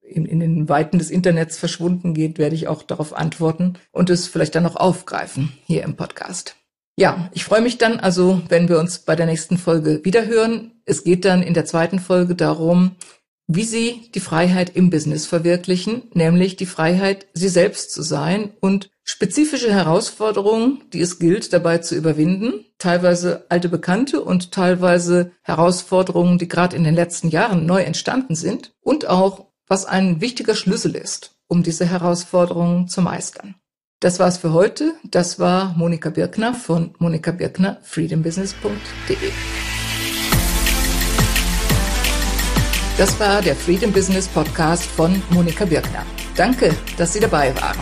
in, 0.00 0.24
in 0.24 0.40
den 0.40 0.70
Weiten 0.70 0.98
des 0.98 1.10
Internets 1.10 1.58
verschwunden 1.58 2.14
geht, 2.14 2.38
werde 2.38 2.54
ich 2.54 2.68
auch 2.68 2.82
darauf 2.82 3.14
antworten 3.14 3.74
und 3.90 4.08
es 4.08 4.28
vielleicht 4.28 4.54
dann 4.54 4.62
noch 4.62 4.76
aufgreifen 4.76 5.52
hier 5.66 5.82
im 5.82 5.94
Podcast. 5.94 6.56
Ja, 6.96 7.30
ich 7.32 7.44
freue 7.44 7.62
mich 7.62 7.78
dann 7.78 8.00
also, 8.00 8.42
wenn 8.48 8.68
wir 8.68 8.78
uns 8.78 8.98
bei 8.98 9.16
der 9.16 9.26
nächsten 9.26 9.56
Folge 9.56 10.04
wiederhören. 10.04 10.72
Es 10.84 11.04
geht 11.04 11.24
dann 11.24 11.42
in 11.42 11.54
der 11.54 11.64
zweiten 11.64 11.98
Folge 11.98 12.34
darum, 12.34 12.96
wie 13.46 13.64
Sie 13.64 14.10
die 14.14 14.20
Freiheit 14.20 14.76
im 14.76 14.90
Business 14.90 15.26
verwirklichen, 15.26 16.04
nämlich 16.14 16.56
die 16.56 16.66
Freiheit, 16.66 17.26
Sie 17.32 17.48
selbst 17.48 17.92
zu 17.92 18.02
sein 18.02 18.52
und 18.60 18.90
spezifische 19.04 19.72
Herausforderungen, 19.72 20.82
die 20.92 21.00
es 21.00 21.18
gilt 21.18 21.52
dabei 21.52 21.78
zu 21.78 21.94
überwinden, 21.96 22.64
teilweise 22.78 23.46
alte 23.48 23.68
Bekannte 23.68 24.20
und 24.20 24.52
teilweise 24.52 25.32
Herausforderungen, 25.42 26.38
die 26.38 26.48
gerade 26.48 26.76
in 26.76 26.84
den 26.84 26.94
letzten 26.94 27.28
Jahren 27.28 27.66
neu 27.66 27.82
entstanden 27.82 28.34
sind 28.34 28.72
und 28.80 29.06
auch, 29.08 29.46
was 29.66 29.86
ein 29.86 30.20
wichtiger 30.20 30.54
Schlüssel 30.54 30.94
ist, 30.94 31.36
um 31.48 31.62
diese 31.62 31.86
Herausforderungen 31.86 32.88
zu 32.88 33.00
meistern. 33.00 33.54
Das 34.02 34.18
war's 34.18 34.36
für 34.36 34.52
heute. 34.52 34.94
Das 35.04 35.38
war 35.38 35.74
Monika 35.76 36.10
Birkner 36.10 36.54
von 36.54 36.90
Monika 36.98 37.30
Birkner, 37.30 37.78
freedombusiness.de. 37.82 39.16
Das 42.98 43.20
war 43.20 43.40
der 43.42 43.54
Freedom 43.54 43.92
Business 43.92 44.26
Podcast 44.26 44.86
von 44.86 45.22
Monika 45.30 45.64
Birkner. 45.64 46.04
Danke, 46.34 46.74
dass 46.96 47.12
Sie 47.12 47.20
dabei 47.20 47.54
waren. 47.60 47.78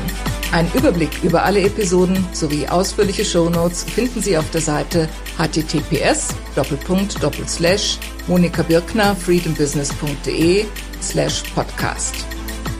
Ein 0.53 0.71
Überblick 0.75 1.25
über 1.25 1.43
alle 1.43 1.63
Episoden 1.63 2.23
sowie 2.33 2.69
ausführliche 2.69 3.25
Shownotes 3.25 3.85
finden 3.85 4.21
Sie 4.21 4.37
auf 4.37 4.51
der 4.51 4.61
Seite 4.61 5.09
https 5.39 6.35
monikabirkner 8.29 9.17
freedombusiness.de 9.17 10.67
slash 11.01 11.45
podcast. 11.55 12.15